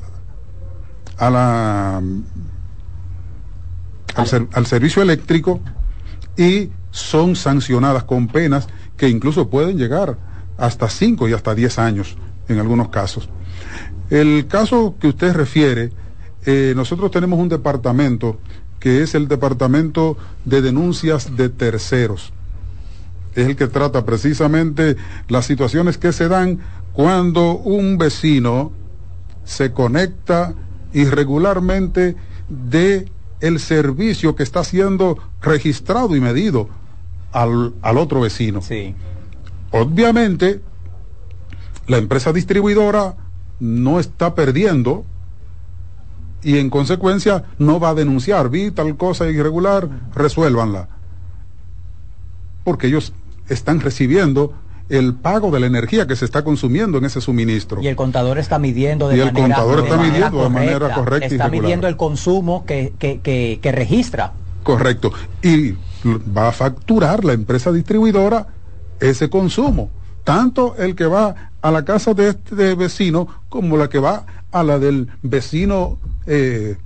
[1.17, 2.23] a la al,
[4.53, 5.59] al servicio eléctrico
[6.37, 10.17] y son sancionadas con penas que incluso pueden llegar
[10.57, 13.29] hasta 5 y hasta 10 años en algunos casos.
[14.09, 15.91] El caso que usted refiere,
[16.45, 18.39] eh, nosotros tenemos un departamento
[18.79, 22.31] que es el Departamento de Denuncias de Terceros.
[23.35, 24.95] Es el que trata precisamente
[25.27, 26.59] las situaciones que se dan
[26.93, 28.71] cuando un vecino
[29.43, 30.53] se conecta
[30.93, 32.15] irregularmente
[32.49, 36.69] de el servicio que está siendo registrado y medido
[37.31, 38.61] al, al otro vecino.
[38.61, 38.95] Sí.
[39.71, 40.61] Obviamente,
[41.87, 43.15] la empresa distribuidora
[43.59, 45.05] no está perdiendo
[46.41, 50.87] y en consecuencia no va a denunciar, vi tal cosa irregular, resuélvanla.
[52.63, 53.13] Porque ellos
[53.49, 54.53] están recibiendo
[54.89, 57.81] el pago de la energía que se está consumiendo en ese suministro.
[57.81, 61.27] Y el contador está midiendo de, y el contador está midiendo de manera correcta.
[61.27, 64.33] Está midiendo el consumo que, que, que, que registra.
[64.63, 65.11] Correcto.
[65.43, 68.47] Y va a facturar la empresa distribuidora
[68.99, 69.89] ese consumo.
[70.23, 74.63] Tanto el que va a la casa de este vecino como la que va a
[74.63, 76.77] la del vecino eh,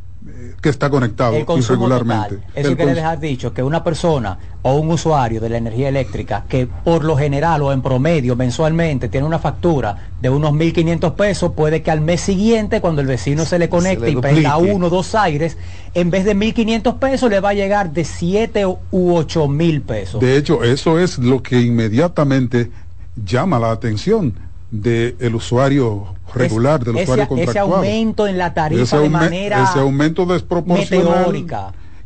[0.62, 2.39] que está conectado irregularmente.
[2.55, 6.67] Eso quiere dejar dicho que una persona o un usuario de la energía eléctrica que
[6.67, 11.81] por lo general o en promedio mensualmente tiene una factura de unos 1.500 pesos, puede
[11.81, 15.15] que al mes siguiente cuando el vecino se le conecte y prenda uno o dos
[15.15, 15.57] aires,
[15.93, 20.21] en vez de 1.500 pesos le va a llegar de 7 u 8 mil pesos.
[20.21, 22.71] De hecho, eso es lo que inmediatamente
[23.15, 24.33] llama la atención
[24.73, 27.49] del usuario regular, del usuario contractual.
[27.49, 31.45] Ese aumento en la tarifa de manera ese aumento desproporcional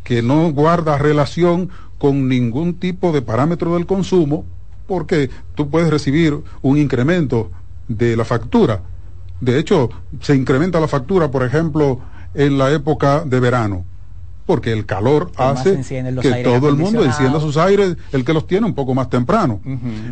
[0.03, 4.43] que no guarda relación con ningún tipo de parámetro del consumo,
[4.85, 7.51] porque tú puedes recibir un incremento
[7.87, 8.81] de la factura.
[9.39, 9.89] De hecho,
[10.19, 12.01] se incrementa la factura, por ejemplo,
[12.33, 13.85] en la época de verano
[14.47, 15.81] porque el calor hace
[16.21, 19.59] que todo el mundo encienda sus aires, el que los tiene un poco más temprano.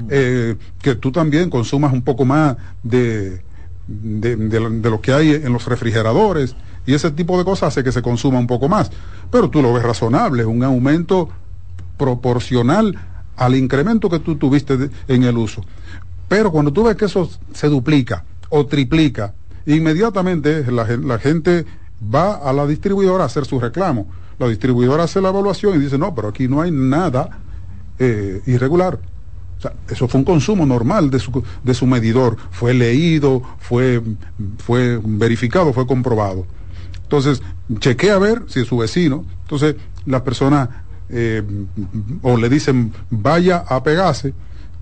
[0.09, 3.41] Eh, que tú también consumas un poco más de,
[3.87, 6.53] de, lo que hay en los refrigeradores
[6.85, 8.91] y ese tipo de cosas hace que se consuma un poco más.
[9.31, 11.29] Pero tú lo ves razonable, un aumento
[11.97, 12.93] proporcional
[13.37, 15.63] al incremento que tú tuviste en el uso.
[16.27, 19.33] Pero cuando tú ves que eso se duplica o triplica,
[19.65, 21.65] inmediatamente la, la gente
[22.01, 25.97] va a la distribuidora a hacer su reclamo la distribuidora hace la evaluación y dice,
[25.97, 27.39] no, pero aquí no hay nada
[27.99, 28.99] eh, irregular.
[29.89, 32.37] Eso fue un consumo normal de su, de su medidor.
[32.51, 34.01] Fue leído, fue,
[34.57, 36.45] fue verificado, fue comprobado.
[37.01, 37.41] Entonces,
[37.79, 39.25] chequee a ver si es su vecino.
[39.43, 39.75] Entonces,
[40.05, 41.41] la persona eh,
[42.21, 44.33] o le dicen vaya a pegarse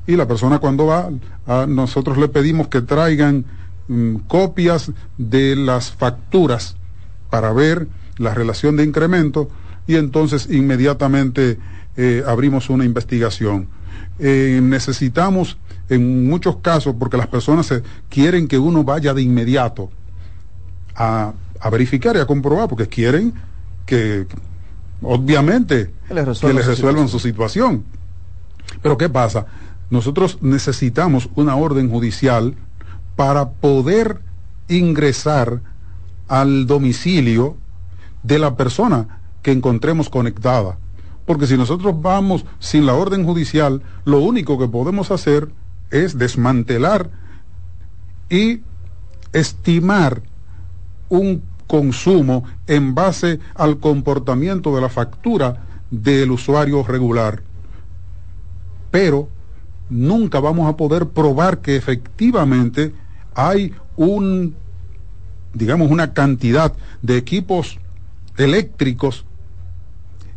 [0.08, 1.10] y la persona cuando va,
[1.46, 3.46] a, nosotros le pedimos que traigan
[3.88, 6.76] mm, copias de las facturas
[7.34, 7.88] para ver
[8.20, 9.50] la relación de incremento
[9.88, 11.58] y entonces inmediatamente
[11.98, 13.70] eh, abrimos una investigación.
[14.20, 15.58] Eh, necesitamos
[15.90, 17.74] en muchos casos, porque las personas
[18.08, 19.90] quieren que uno vaya de inmediato
[20.94, 23.34] a, a verificar y a comprobar, porque quieren
[23.88, 24.28] que,
[25.02, 27.84] obviamente, que les resuelvan, su, situación.
[28.84, 29.48] Pero ¿qué pasa?
[29.90, 32.54] Nosotros necesitamos una orden judicial
[33.16, 34.20] para poder
[34.68, 35.73] ingresar
[36.34, 37.58] al domicilio
[38.24, 40.80] de la persona que encontremos conectada.
[41.28, 45.50] Porque si nosotros vamos sin la orden judicial, lo único que podemos hacer
[45.92, 47.12] es desmantelar
[48.32, 48.62] y
[49.32, 50.24] estimar
[51.08, 57.44] un consumo en base al comportamiento de la factura del usuario regular.
[58.90, 59.30] Pero
[59.88, 62.92] nunca vamos a poder probar que efectivamente
[63.36, 64.56] hay un,
[65.54, 67.80] digamos, una cantidad de equipos
[68.38, 69.26] eléctricos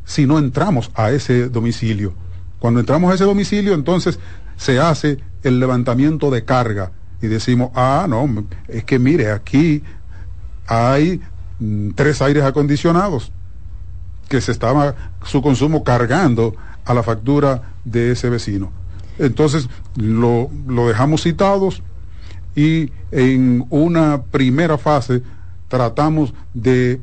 [0.05, 2.15] si no entramos a ese domicilio.
[2.59, 4.19] Cuando entramos a ese domicilio, entonces
[4.57, 8.29] se hace el levantamiento de carga y decimos, ah, no,
[8.69, 9.83] es que mire, aquí
[10.67, 11.21] hay
[11.59, 13.33] mm, tres aires acondicionados
[14.29, 14.95] que se estaba
[15.25, 16.55] su consumo cargando
[16.85, 18.71] a la factura de ese vecino.
[19.19, 21.83] Entonces lo, lo dejamos citados
[22.57, 25.23] y en una primera fase
[25.69, 27.01] tratamos de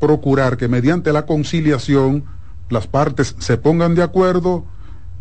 [0.00, 2.24] procurar que mediante la conciliación
[2.70, 4.64] las partes se pongan de acuerdo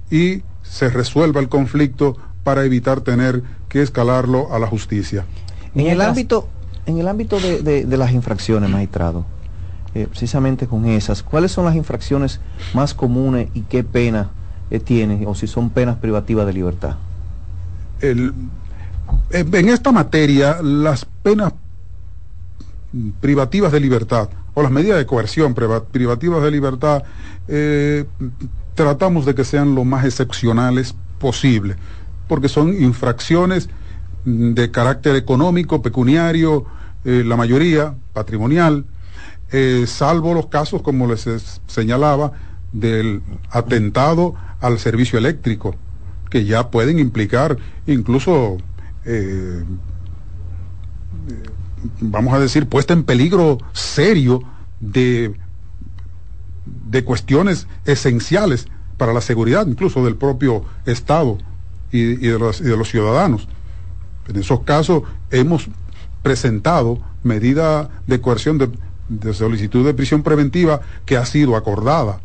[0.10, 5.26] y se resuelva el conflicto para evitar tener que escalarlo a la justicia.
[5.76, 6.48] En el ámbito,
[6.86, 9.26] en el ámbito de, las infracciones, magistrado,
[9.94, 12.40] eh, precisamente con esas, ¿cuáles son las infracciones
[12.74, 14.30] más comunes y qué pena
[14.72, 16.96] eh, tiene, o si son penas privativas de libertad?
[18.02, 18.34] El,
[19.32, 21.54] en esta materia, las penas
[23.20, 27.04] privativas de libertad o las medidas de coerción privativas de libertad,
[28.76, 31.76] tratamos de que sean lo más excepcionales posible,
[32.28, 33.70] porque son infracciones
[34.26, 36.66] de carácter económico, pecuniario,
[37.06, 38.86] eh, la mayoría patrimonial,
[39.52, 41.28] eh, salvo los casos, como les
[41.68, 42.34] señalaba,
[42.74, 45.76] del atentado al servicio eléctrico,
[46.30, 48.58] que ya pueden implicar incluso,
[49.06, 49.64] eh,
[52.02, 54.42] vamos a decir, puesta en peligro serio
[54.80, 55.34] de,
[56.66, 61.38] de cuestiones esenciales para la seguridad, incluso del propio Estado
[61.92, 63.48] y, de, los, y de los ciudadanos.
[64.28, 65.68] En esos casos hemos
[66.24, 72.20] presentado medida de coerción de, solicitud de prisión preventiva que ha sido acordada.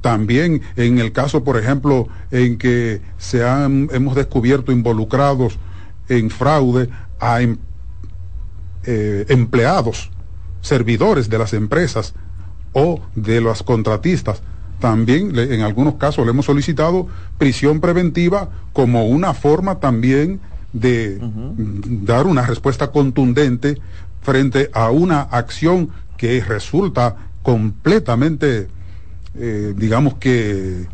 [0.00, 5.58] También en el caso, por ejemplo, en que se han, hemos descubierto involucrados
[6.08, 6.88] en fraude
[7.18, 7.58] a em,
[8.84, 10.10] eh, empleados,
[10.60, 12.14] servidores de las empresas
[12.72, 14.42] o de los contratistas.
[14.80, 17.06] También en algunos casos le hemos solicitado
[17.38, 20.40] prisión preventiva como una forma también
[20.74, 21.18] de
[21.86, 23.78] dar una respuesta contundente
[24.22, 28.68] frente a una acción que resulta completamente,
[29.36, 30.86] eh, digamos que,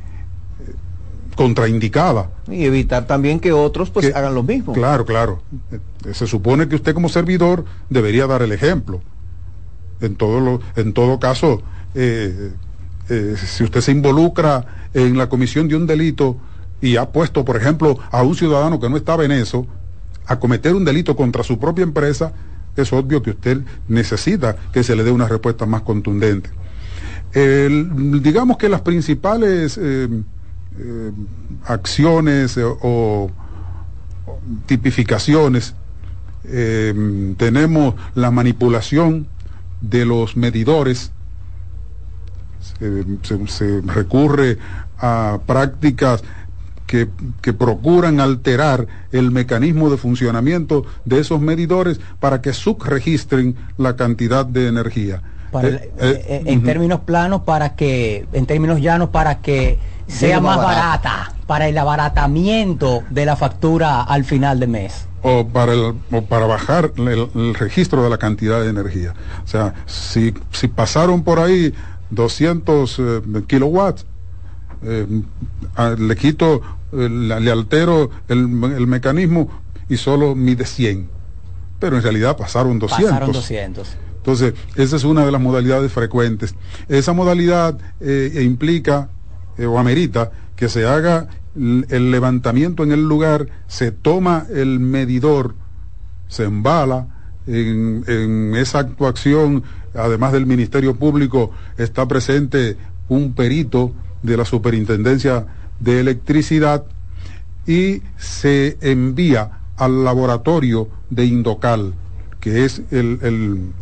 [1.41, 2.28] contraindicada.
[2.51, 4.74] Y evitar también que otros pues hagan lo mismo.
[4.74, 5.41] Claro, claro.
[6.05, 9.01] Eh, se supone que usted como servidor debería dar el ejemplo.
[10.03, 11.62] En todo, lo, en todo caso,
[11.95, 16.36] si usted se involucra en la comisión de un delito,
[16.82, 19.66] y ha puesto, por ejemplo, a un ciudadano que no estaba en eso
[20.26, 22.32] a cometer un delito contra su propia empresa,
[22.76, 26.51] es obvio que usted necesita que se le dé una respuesta más contundente.
[27.32, 30.07] digamos que las principales eh,
[30.81, 31.12] eh,
[31.64, 33.31] acciones eh, o,
[34.66, 35.74] tipificaciones
[37.37, 39.28] tenemos la manipulación
[39.83, 41.12] de los medidores,
[43.47, 44.59] se recurre
[44.99, 46.24] a prácticas
[47.41, 54.45] que, procuran alterar el mecanismo de funcionamiento de esos medidores para que subregistren la cantidad
[54.45, 55.22] de energía.
[55.53, 59.78] Eh, eh, eh, en términos planos, para que, en términos llanos, para que
[60.11, 61.33] sea más barata.
[61.47, 65.07] para el abaratamiento de la factura al final de mes.
[65.23, 69.15] O para, el, o para bajar el, registro de la cantidad de energía.
[69.45, 71.75] O sea, si, si pasaron por ahí
[72.11, 73.01] 200
[73.47, 74.07] kilowatts,
[74.83, 75.07] eh,
[75.99, 79.51] le quito, le altero el, mecanismo
[79.89, 81.09] y solo mide 100.
[81.79, 83.11] Pero en realidad pasaron 200.
[83.11, 83.89] Pasaron 200.
[84.17, 86.55] Entonces, esa es una de las modalidades frecuentes.
[86.89, 88.43] Esa modalidad e
[89.53, 95.55] implica o amerita que se haga el levantamiento en el lugar, se toma el medidor,
[96.29, 97.09] se embala,
[97.47, 102.77] en, esa actuación, además del Ministerio Público, está presente
[103.09, 103.93] un perito
[104.23, 105.47] de la Superintendencia
[105.81, 106.85] de Electricidad
[107.67, 111.95] y se envía al laboratorio de Indocal,
[112.39, 113.73] que es el,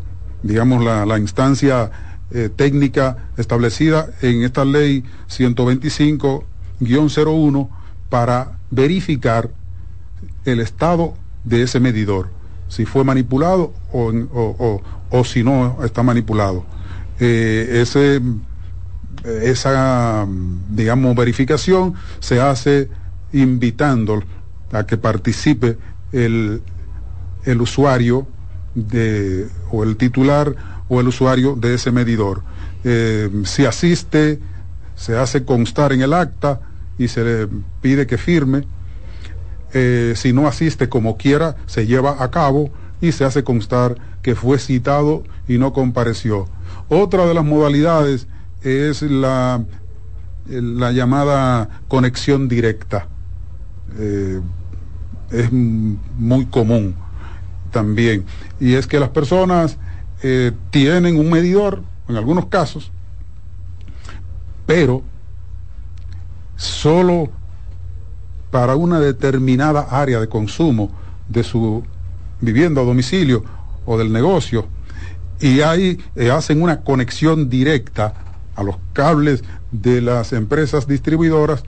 [0.43, 1.91] digamos, la, instancia
[2.31, 7.68] eh, técnica establecida en esta ley 125-01
[8.09, 9.51] para verificar
[10.45, 11.14] el estado
[11.45, 12.29] de ese medidor,
[12.68, 14.12] si fue manipulado o,
[15.11, 16.64] o, si no está manipulado.
[17.20, 18.20] Eh, ese
[19.24, 20.26] esa,
[20.70, 22.89] digamos, verificación se hace
[23.33, 24.22] invitando
[24.72, 25.76] a que participe
[26.12, 26.62] el,
[27.45, 28.26] el usuario
[28.74, 30.55] de, o el titular
[30.89, 32.43] o el usuario de ese medidor.
[32.84, 34.41] Eh, si asiste,
[34.95, 36.61] se hace constar en el acta
[36.99, 37.49] y se le
[37.80, 38.64] pide que firme.
[39.72, 42.70] Eh, si no asiste como quiera, se lleva a cabo
[43.01, 46.47] y se hace constar que fue citado y no compareció.
[46.89, 48.26] Otra de las modalidades
[48.62, 49.62] es la,
[50.49, 53.09] la llamada conexión directa.
[53.99, 54.41] Eh,
[55.30, 56.95] es muy común
[57.70, 58.24] también.
[58.59, 59.76] Y es que las personas
[60.23, 62.91] eh, tienen un medidor, en algunos casos,
[64.66, 65.03] pero
[66.57, 67.31] solo
[68.51, 70.91] para una determinada área de consumo
[71.29, 71.85] de su
[72.41, 73.45] vivienda o domicilio
[73.87, 74.66] o del negocio.
[75.41, 78.14] Y ahí eh, hacen una conexión directa
[78.57, 81.62] a los cables de las empresas distribuidoras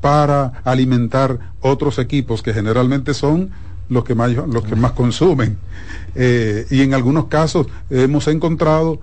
[0.00, 3.50] para alimentar otros equipos que generalmente son
[3.88, 5.58] los que más, los que más consumen.
[6.14, 9.00] Eh, y en algunos casos hemos encontrado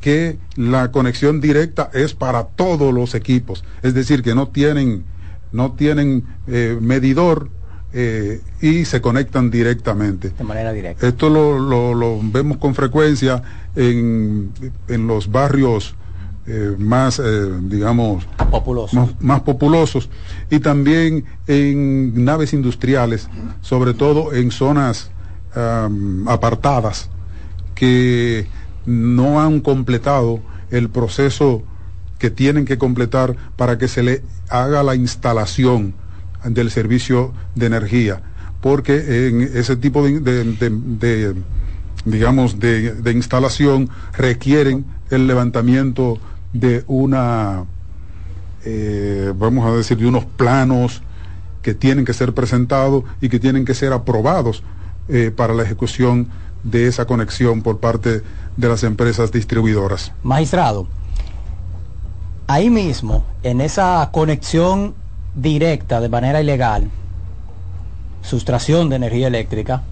[0.00, 5.04] que la conexión directa es para todos los equipos, es decir, que no tienen,
[5.50, 7.50] no tienen eh, medidor
[7.92, 10.30] eh, y se conectan directamente.
[10.30, 11.06] De manera directa.
[11.06, 13.42] Esto lo, lo, vemos con frecuencia
[13.74, 14.52] en,
[14.88, 15.94] en los barrios
[16.50, 18.26] eh, más, eh, digamos,
[19.20, 20.08] Más, populosos.
[20.50, 23.28] Y también en naves industriales,
[23.60, 25.10] sobre todo en zonas
[26.26, 27.10] apartadas
[27.74, 28.46] que
[28.86, 30.40] no han completado
[30.70, 31.64] el proceso
[32.18, 35.94] que tienen que completar para que se le haga la instalación
[36.44, 38.22] del servicio de energía,
[38.60, 41.34] porque en ese tipo de,
[42.04, 46.18] digamos, de instalación requieren el levantamiento
[46.52, 47.64] de una,
[48.64, 51.02] eh, vamos a decir, de unos planos
[51.62, 54.62] que tienen que ser presentados y que tienen que ser aprobados
[55.08, 56.28] eh, para la ejecución
[56.62, 58.22] de esa conexión por parte
[58.56, 60.12] de las empresas distribuidoras.
[60.22, 60.88] Magistrado,
[62.46, 64.94] ahí mismo, en esa conexión
[65.34, 66.90] directa de manera ilegal,
[68.22, 69.82] sustracción de energía eléctrica,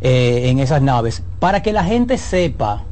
[0.00, 2.84] eh, en esas naves, para que la gente sepa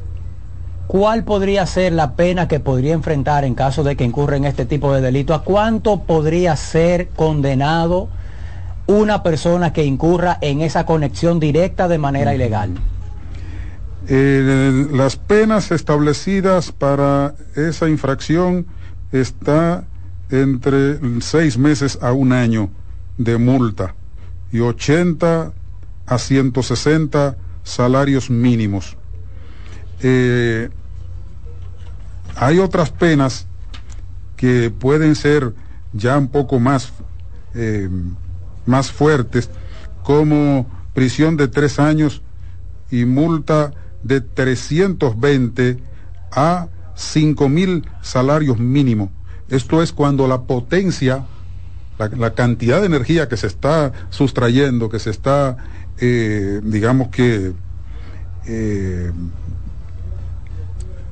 [0.89, 4.65] ¿cuál podría ser la pena que podría enfrentar en caso de que incurra en este
[4.65, 5.35] tipo de delito?
[5.35, 8.09] ¿A cuánto podría ser condenado
[8.87, 12.71] una persona que incurra en esa conexión directa de manera ilegal?
[14.07, 18.65] Eh, las penas establecidas para esa infracción
[19.11, 19.83] está
[20.31, 22.71] entre seis meses a un año
[23.19, 23.93] de multa
[24.51, 25.51] y 80
[26.07, 28.97] a 160 salarios mínimos.
[30.01, 30.69] Eh,
[32.39, 33.47] hay otras penas
[34.37, 35.53] que pueden ser
[35.91, 36.93] ya un poco más,
[37.53, 37.89] eh,
[38.65, 39.49] más fuertes,
[40.03, 42.21] como prisión de tres años
[42.89, 43.73] y multa
[44.03, 45.79] de 320
[46.31, 49.09] a 5 mil salarios mínimos.
[49.49, 51.25] Esto es cuando la potencia,
[51.97, 55.57] la, cantidad de energía que se está sustrayendo, que se está,
[55.97, 57.51] eh, digamos que,
[58.45, 59.11] eh,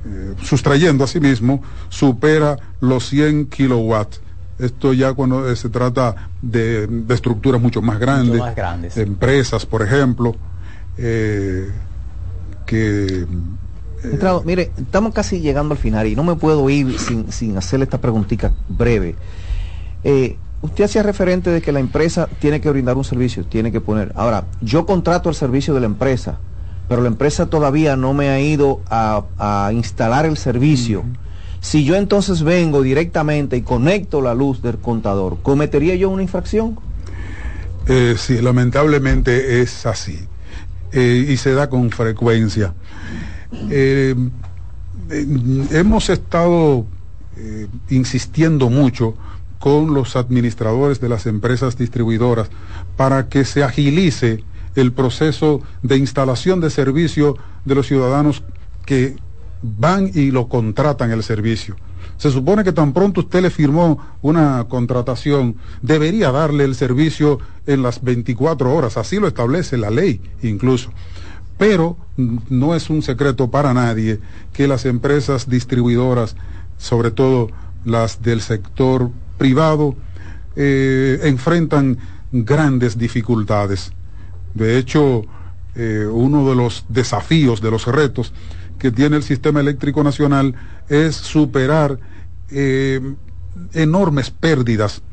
[0.10, 4.22] eh, sustrayendo a sí mismo, supera los 100 kilowatts.
[4.58, 8.98] Esto ya cuando eh, se trata de, estructuras mucho más grandes, grandes.
[8.98, 10.36] empresas, por ejemplo,
[10.98, 11.70] eh,
[12.66, 13.28] que...
[14.46, 18.00] mire, estamos casi llegando al final y no me puedo ir sin, sin hacerle esta
[18.00, 19.16] preguntita breve.
[20.62, 24.14] usted hacía referente de que la empresa tiene que brindar un servicio, tiene que poner.
[24.16, 26.40] Ahora, yo contrato el servicio de la empresa,
[26.88, 31.04] pero la empresa todavía no me ha ido a, instalar el servicio.
[31.60, 36.80] Si yo entonces vengo directamente y conecto la luz del contador, ¿cometería yo una infracción?
[37.88, 40.20] Eh, sí, lamentablemente es así.
[40.94, 42.74] Eh, y se da con frecuencia.
[43.70, 44.16] Eh,
[45.72, 46.86] hemos estado
[47.90, 49.14] insistiendo mucho
[49.60, 52.50] con los administradores de las empresas distribuidoras
[52.96, 54.44] para que se agilice
[54.78, 58.44] el proceso de instalación de servicio de los ciudadanos
[58.86, 59.16] que
[59.62, 61.76] van y lo contratan el servicio.
[62.18, 67.82] Se supone que tan pronto usted le firmó una contratación, debería darle el servicio en
[67.82, 70.92] las 24 horas, así lo establece la ley incluso.
[71.58, 74.20] Pero no es un secreto para nadie
[74.54, 76.36] que las empresas distribuidoras,
[76.78, 77.50] sobre todo
[77.84, 79.10] las del sector
[79.40, 79.96] privado,
[80.56, 81.98] eh, enfrentan
[82.32, 83.92] grandes dificultades.
[84.58, 85.24] De hecho,
[85.76, 88.34] eh, uno de los desafíos, de los retos
[88.80, 90.56] que tiene el sistema eléctrico nacional
[90.90, 92.00] es superar
[92.50, 93.00] eh,
[93.74, 95.04] enormes pérdidas,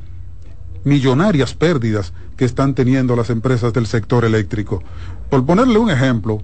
[0.84, 4.82] millonarias pérdidas que están teniendo las empresas del sector eléctrico.
[5.28, 6.42] Por ponerle un ejemplo,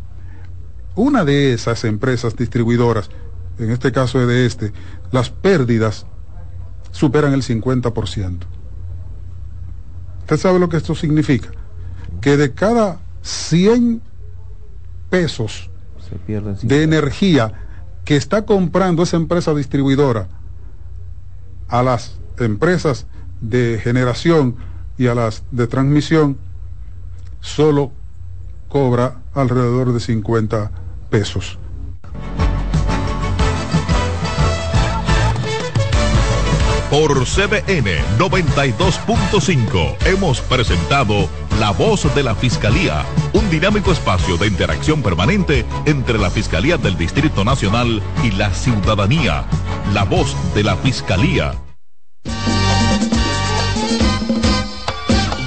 [0.95, 3.11] una de esas empresas distribuidoras,
[3.59, 4.73] en este caso de este,
[5.13, 6.07] las pérdidas
[6.91, 8.39] superan el 50%.
[10.21, 11.51] ¿Usted sabe lo que esto significa?
[12.21, 14.03] Que de cada 100
[15.09, 15.71] pesos
[16.63, 17.53] de energía
[18.05, 20.29] que está comprando esa empresa distribuidora
[21.69, 23.07] a las empresas
[23.41, 24.57] de generación
[24.99, 26.37] y a las de transmisión,
[27.41, 27.93] solo
[28.69, 30.71] cobra alrededor de 50
[31.11, 31.59] pesos.
[36.91, 41.29] Por CBN 92.5 hemos presentado
[41.61, 43.05] La Voz de la Fiscalía,
[43.35, 49.45] un dinámico espacio de interacción permanente entre la Fiscalía del Distrito Nacional y la ciudadanía.
[49.93, 51.53] La Voz de la Fiscalía.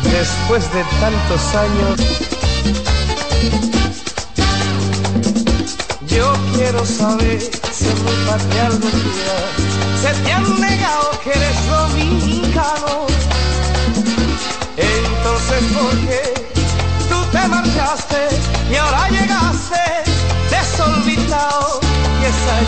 [0.03, 1.99] Después de tantos años,
[6.05, 9.39] yo quiero saber si algún día
[9.99, 11.72] se te han negado que eres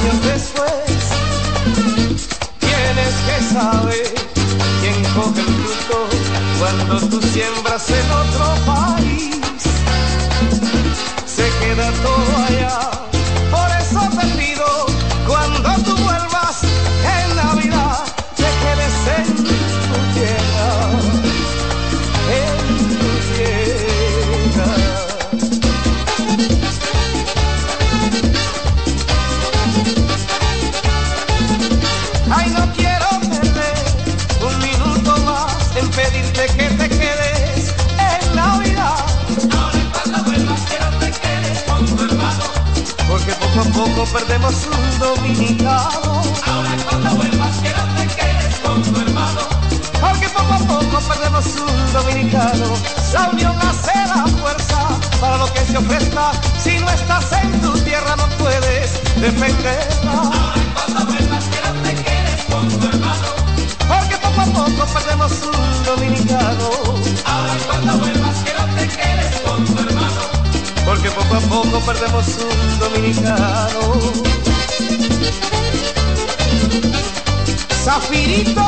[0.06, 0.72] años después,
[2.60, 4.14] tienes que saber
[4.82, 6.08] quién coge el fruto
[6.60, 9.38] cuando tú siembras en otro país.
[11.26, 13.05] Se queda todo allá
[45.06, 46.24] dominicano.
[46.48, 49.42] Ahora cuando vuelvas quiero te quedes con tu hermano.
[50.02, 52.68] Porque poco a poco perdemos un dominicano.
[53.14, 54.80] La unión hace la fuerza
[55.22, 56.32] para lo que se ofrezca.
[56.64, 58.90] Si no estás en tu tierra no puedes
[59.22, 60.12] defenderla.
[60.12, 63.30] Ahora cuando vuelvas quiero te quedes con tu hermano.
[63.88, 66.70] Porque poco a poco perdemos un dominicano.
[67.26, 70.36] Ahora cuando vuelvas quiero te quedes con tu hermano
[70.86, 74.55] porque poco a poco perdemos un dominicano.
[77.86, 78.68] Zafirito,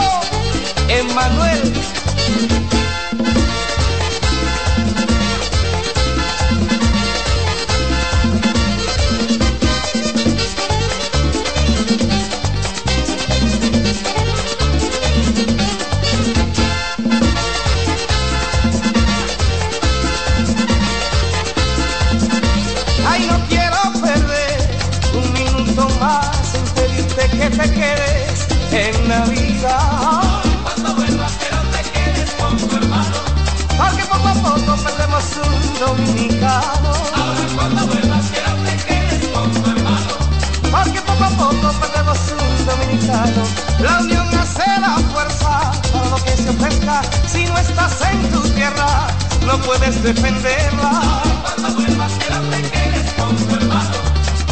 [29.10, 29.48] Emmanuel.
[35.80, 36.92] dominicano.
[37.16, 40.14] Ahora cuando vuelvas que te quedes con tu hermano.
[40.72, 43.44] Porque poco a poco perdemos un dominicano.
[43.80, 47.02] La unión hace la fuerza para lo que se ofrezca.
[47.28, 49.08] Si no estás en tu tierra,
[49.46, 50.90] no puedes defenderla.
[50.90, 53.98] Ahora cuando vuelvas que te quedes con tu hermano.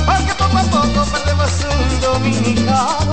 [0.06, 3.05] Porque poco a poco perdemos un dominicano.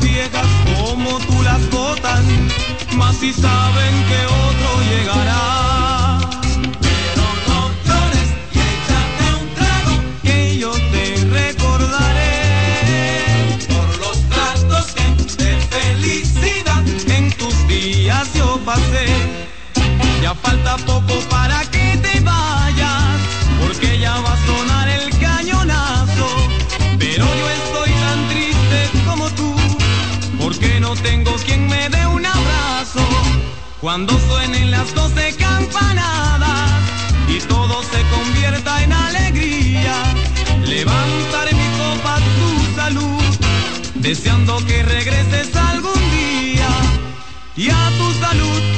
[0.00, 2.24] viejas como tú las botan,
[2.96, 6.18] mas si saben que otro llegará.
[6.80, 11.04] Pero no flores y échate un trago que yo te
[11.38, 12.36] recordaré
[13.68, 15.06] por los tratos que
[15.42, 16.82] de felicidad
[17.16, 19.06] en tus días yo pasé.
[20.22, 21.81] Ya falta poco para que
[33.82, 36.70] Cuando suenen las doce campanadas
[37.26, 40.04] y todo se convierta en alegría,
[40.64, 43.36] levantaré mi copa a tu salud,
[43.96, 46.68] deseando que regreses algún día.
[47.56, 48.71] Y a tu salud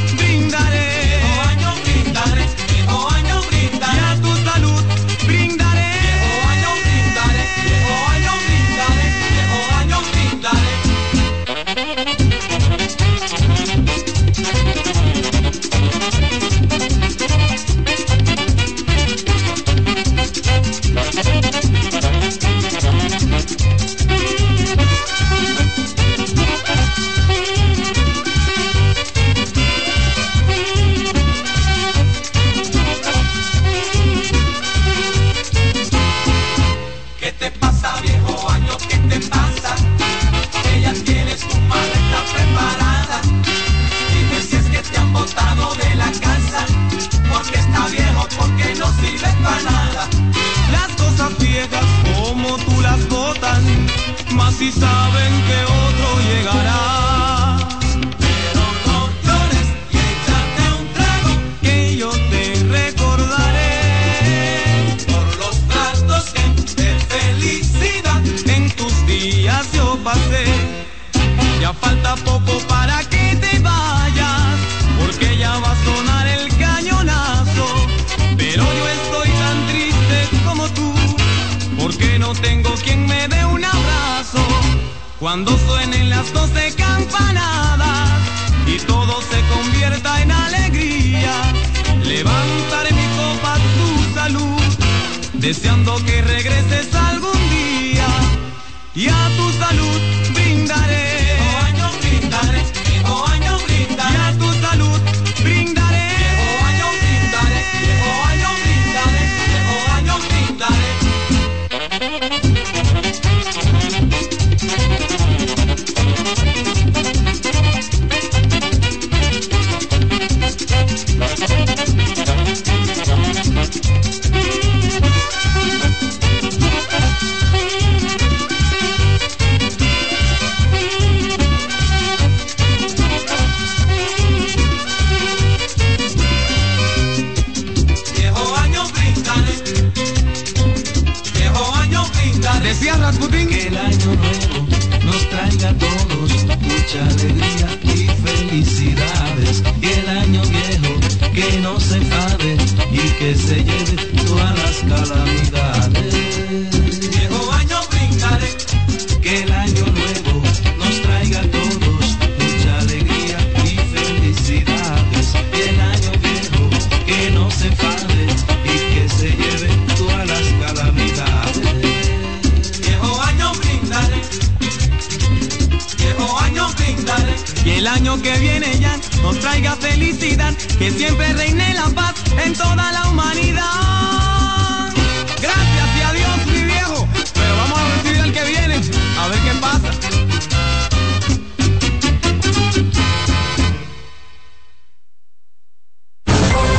[95.45, 96.84] deseando que regrese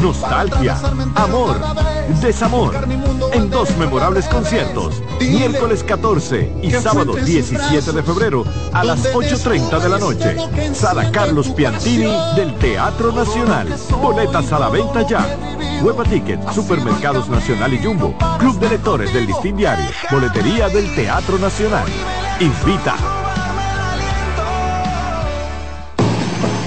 [0.00, 0.76] nostalgia,
[1.14, 1.56] amor,
[2.20, 2.74] desamor,
[3.32, 9.88] en dos memorables conciertos, miércoles 14 y sábado 17 de febrero a las 8.30 de
[9.88, 10.36] la noche.
[10.74, 13.68] Sala Carlos Piantini del Teatro Nacional.
[14.00, 15.24] Boletas a la venta ya.
[15.82, 21.38] Hueva Ticket, Supermercados Nacional y Jumbo, Club de Lectores del Listín Diario, Boletería del Teatro
[21.38, 21.86] Nacional.
[22.40, 23.15] Invita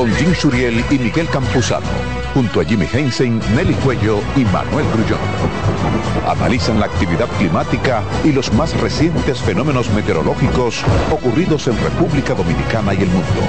[0.00, 1.84] con Jim Suriel y Miguel Campuzano,
[2.32, 5.18] junto a Jimmy Hensen, Nelly Cuello y Manuel Grullón.
[6.26, 10.82] Analizan la actividad climática y los más recientes fenómenos meteorológicos
[11.12, 13.42] ocurridos en República Dominicana y el mundo.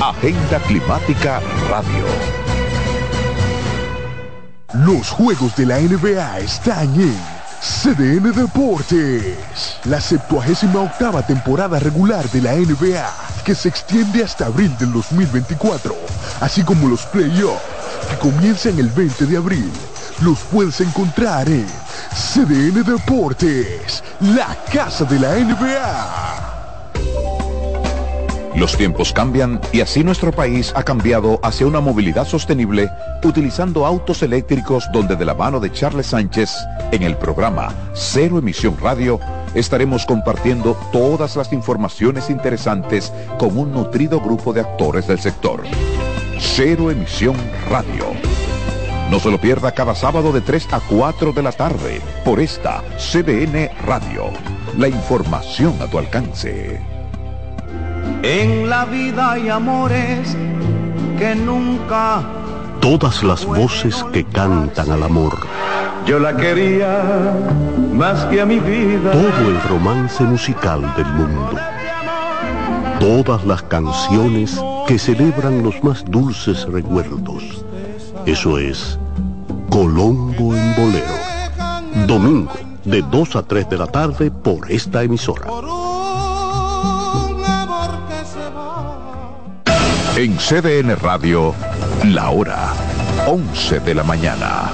[0.00, 2.04] Agenda Climática Radio.
[4.72, 7.35] Los juegos de la NBA están en
[7.66, 13.12] CDN Deportes, la 78 octava temporada regular de la NBA,
[13.44, 15.92] que se extiende hasta abril del 2024,
[16.40, 17.60] así como los playoffs,
[18.08, 19.72] que comienzan el 20 de abril.
[20.20, 21.66] Los puedes encontrar en
[22.14, 26.25] CDN Deportes, la casa de la NBA.
[28.56, 32.90] Los tiempos cambian y así nuestro país ha cambiado hacia una movilidad sostenible
[33.22, 36.56] utilizando autos eléctricos donde de la mano de Charles Sánchez
[36.90, 39.20] en el programa Cero Emisión Radio
[39.54, 45.62] estaremos compartiendo todas las informaciones interesantes con un nutrido grupo de actores del sector.
[46.38, 47.36] Cero Emisión
[47.68, 48.06] Radio.
[49.10, 52.82] No se lo pierda cada sábado de 3 a 4 de la tarde por esta
[52.96, 54.30] CDN Radio.
[54.78, 56.95] La información a tu alcance.
[58.22, 60.36] En la vida hay amores
[61.18, 62.22] que nunca.
[62.80, 65.36] Todas las voces que cantan al amor.
[66.06, 67.34] Yo la quería
[67.92, 69.10] más que a mi vida.
[69.12, 71.56] Todo el romance musical del mundo.
[73.00, 77.64] Todas las canciones que celebran los más dulces recuerdos.
[78.24, 78.98] Eso es
[79.68, 82.06] Colombo en Bolero.
[82.06, 82.52] Domingo,
[82.84, 85.46] de 2 a 3 de la tarde por esta emisora.
[90.17, 91.55] En CDN Radio,
[92.05, 92.73] la hora
[93.27, 94.71] 11 de la mañana.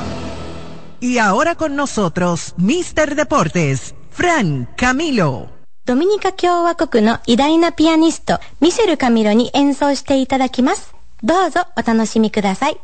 [0.99, 3.15] Y ahora con nosotros, Mr.
[3.15, 5.49] Deportes, Fran Camilo.
[5.85, 10.93] ドミニカ共和国の偉大なピアニスト、ミシェル・カミロに演奏していただきます。
[11.23, 12.77] どうぞお楽しみください。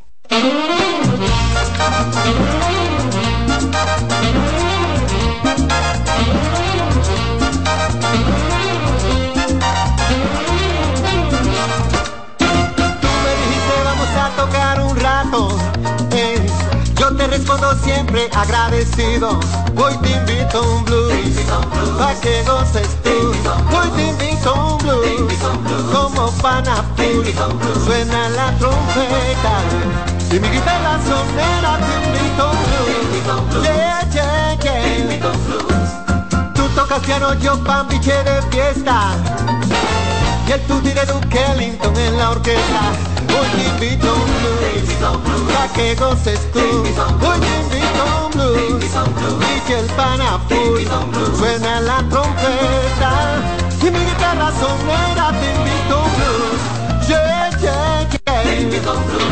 [17.76, 19.38] Siempre agradecido.
[19.76, 21.36] Hoy te invito a un blues,
[21.98, 23.32] pa' que goces tú.
[23.76, 25.32] Hoy te invito a un blues,
[25.92, 26.84] como pana
[27.84, 29.54] Suena la trompeta
[30.30, 33.62] y mi guitarra sonera te invito a un blues.
[33.62, 36.52] Yeah, yeah, yeah.
[36.54, 39.16] Tú tocas piano, yo pambiche de fiesta.
[40.46, 44.88] Y el tutti de Duke Ellington en la orquesta Hoy te invito un blues
[45.54, 46.58] Pa' que goces tú.
[46.58, 50.40] Hoy te invito un blues Y que el pana
[51.36, 53.12] Suena la trompeta.
[53.80, 56.62] Y mi guitarra sonera te invito un blues.
[57.08, 58.42] Yeah, yeah, yeah.
[58.42, 59.28] Te invito un blues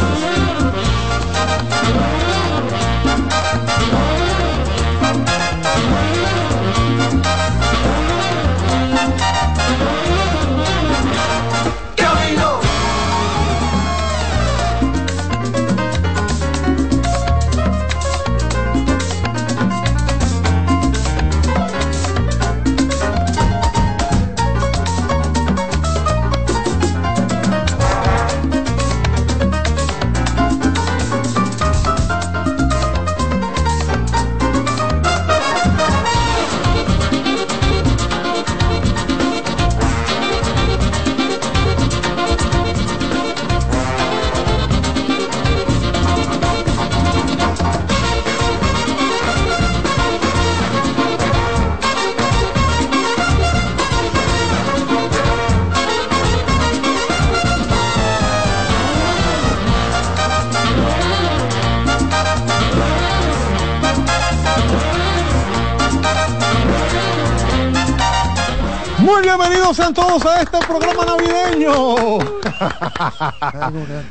[70.17, 72.19] bienvenidos a este programa navideño.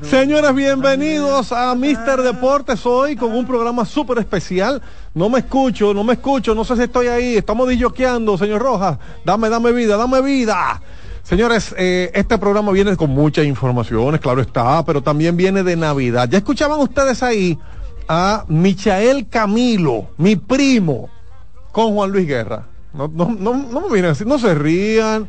[0.09, 4.81] Señores, bienvenidos a Mister Deportes hoy con un programa súper especial.
[5.13, 7.37] No me escucho, no me escucho, no sé si estoy ahí.
[7.37, 8.97] Estamos disjoqueando, señor Rojas.
[9.23, 10.81] Dame, dame vida, dame vida.
[11.23, 16.29] Señores, eh, este programa viene con muchas informaciones, claro está, pero también viene de Navidad.
[16.29, 17.57] Ya escuchaban ustedes ahí
[18.07, 21.09] a Michael Camilo, mi primo,
[21.71, 22.67] con Juan Luis Guerra.
[22.93, 25.27] No, no, no, no me miren así, no se rían.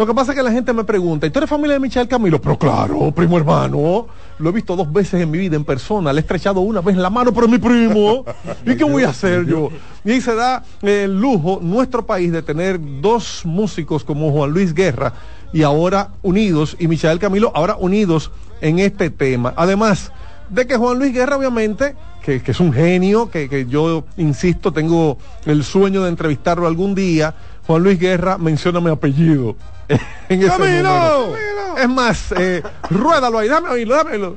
[0.00, 2.08] Lo que pasa es que la gente me pregunta, ¿y tú eres familia de Michael
[2.08, 2.40] Camilo?
[2.40, 4.06] Pero claro, primo hermano.
[4.38, 6.10] Lo he visto dos veces en mi vida en persona.
[6.10, 8.24] Le he estrechado una vez la mano, pero es mi primo.
[8.66, 9.68] ¿Y qué voy a hacer yo?
[10.02, 14.72] Y ahí se da el lujo nuestro país de tener dos músicos como Juan Luis
[14.72, 15.12] Guerra
[15.52, 18.30] y ahora unidos, y Michael Camilo ahora unidos
[18.62, 19.52] en este tema.
[19.54, 20.12] Además
[20.48, 21.94] de que Juan Luis Guerra, obviamente,
[22.24, 26.94] que, que es un genio, que, que, yo insisto, tengo el sueño de entrevistarlo algún
[26.94, 27.34] día.
[27.66, 29.56] Juan Luis Guerra menciona mi apellido.
[30.28, 31.34] en ese ¡Camilo!
[31.76, 34.36] Es más, eh, ruédalo ahí, dame oírlo, dámelo.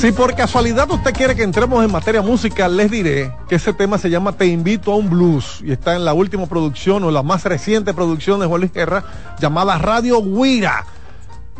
[0.00, 3.96] Si por casualidad usted quiere que entremos en materia musical, les diré que ese tema
[3.96, 7.22] se llama Te invito a un blues y está en la última producción o la
[7.22, 9.04] más reciente producción de Juan Luis Guerra
[9.40, 10.84] llamada Radio Guira.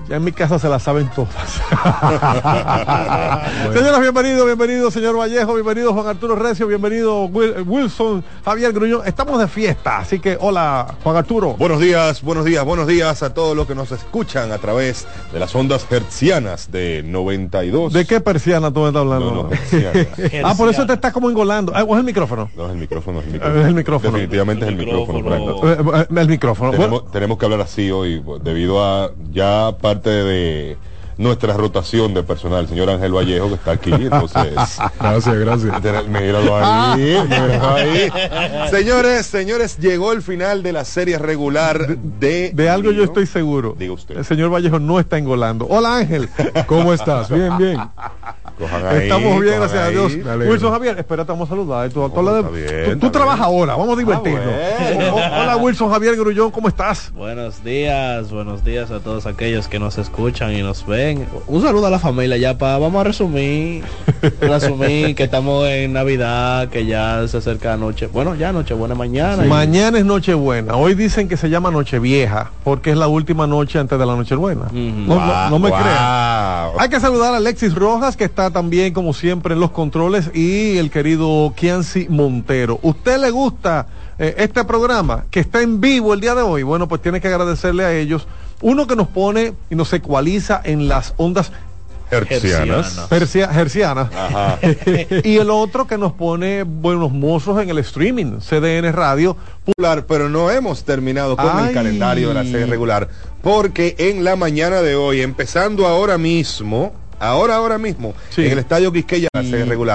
[0.08, 1.32] Ya en mi casa se la saben todas.
[3.72, 9.00] Señoras, bienvenido, bienvenido, señor Vallejo, bienvenido Juan Arturo Recio, bienvenido Wil- Wilson, Javier Gruñón.
[9.04, 11.54] Estamos de fiesta, así que hola, Juan Arturo.
[11.54, 15.40] Buenos días, buenos días, buenos días a todos los que nos escuchan a través de
[15.40, 17.92] las ondas hertzianas de 92.
[17.92, 19.30] ¿De qué persiana tú me estás hablando?
[19.32, 19.50] No, no,
[20.44, 21.72] ah, por eso te estás como engolando.
[21.74, 22.48] Ah, ¿O es el micrófono?
[22.56, 23.66] No, es el micrófono, es el Es micrófono.
[23.66, 24.12] el micrófono.
[24.12, 25.28] Definitivamente es el micrófono.
[25.28, 25.64] Frank.
[25.64, 26.70] Eh, eh, El micrófono.
[26.70, 30.76] Tenemos, tenemos que hablar así hoy, debido a ya parte de
[31.16, 34.52] nuestra rotación de personal, señor Ángel Vallejo, que está aquí, entonces...
[35.00, 36.08] Gracias, gracias.
[36.08, 38.10] Míralo ahí, míralo ahí.
[38.70, 42.50] Señores, señores, llegó el final de la serie regular de...
[42.52, 43.76] De algo yo estoy seguro.
[43.78, 44.16] Diga usted.
[44.16, 45.68] El señor Vallejo no está engolando.
[45.70, 46.28] Hola Ángel.
[46.66, 47.30] ¿Cómo estás?
[47.30, 47.80] Bien, bien.
[48.58, 49.88] Cojan ahí, Estamos bien, gracias a.
[49.90, 50.12] Dios.
[50.48, 51.90] Wilson Javier, espérate, vamos a saludar.
[51.90, 54.44] Tú, tú hablas de- está bien, tú- está tú trabajas ahora, vamos a divertirnos.
[54.44, 55.14] bueno.
[55.14, 57.12] O- o- Hola Wilson Javier Grullón, ¿cómo estás?
[57.14, 61.26] Buenos días, buenos días a todos aquellos que nos escuchan y nos ven.
[61.46, 63.84] Un saludo a la familia ya para, vamos a resumir,
[64.40, 69.44] resumir que estamos en Navidad, que ya se acerca noche, bueno ya noche buena mañana.
[69.44, 70.76] y- Mañana es Nochebuena.
[70.76, 74.66] Hoy dicen que se llama Nochevieja porque es la última noche antes de la Nochebuena.
[74.72, 75.78] No, no- no me Wow.
[75.78, 76.70] crean.
[76.78, 80.78] Hay que saludar a Alexis Rojas, que está también, como siempre, en los controles, y
[80.78, 82.78] el querido Kianci Montero.
[82.82, 83.86] ¿Usted le gusta
[84.18, 86.62] eh, este programa que está en vivo el día de hoy?
[86.62, 88.26] Bueno, pues tiene que agradecerle a ellos.
[88.62, 91.52] Uno que nos pone y nos ecualiza en las ondas
[92.10, 93.08] Hercianas.
[93.10, 94.08] Hercianas.
[94.14, 94.58] Ajá.
[95.24, 99.36] y el otro que nos pone buenos mozos en el streaming, CDN Radio.
[99.64, 101.68] Popular, pero no hemos terminado con Ay.
[101.68, 103.08] el calendario de la serie regular,
[103.42, 108.92] porque en la mañana de hoy, empezando ahora mismo, ahora, ahora mismo, en el Estadio
[108.92, 109.76] Quisqueya, serie regular,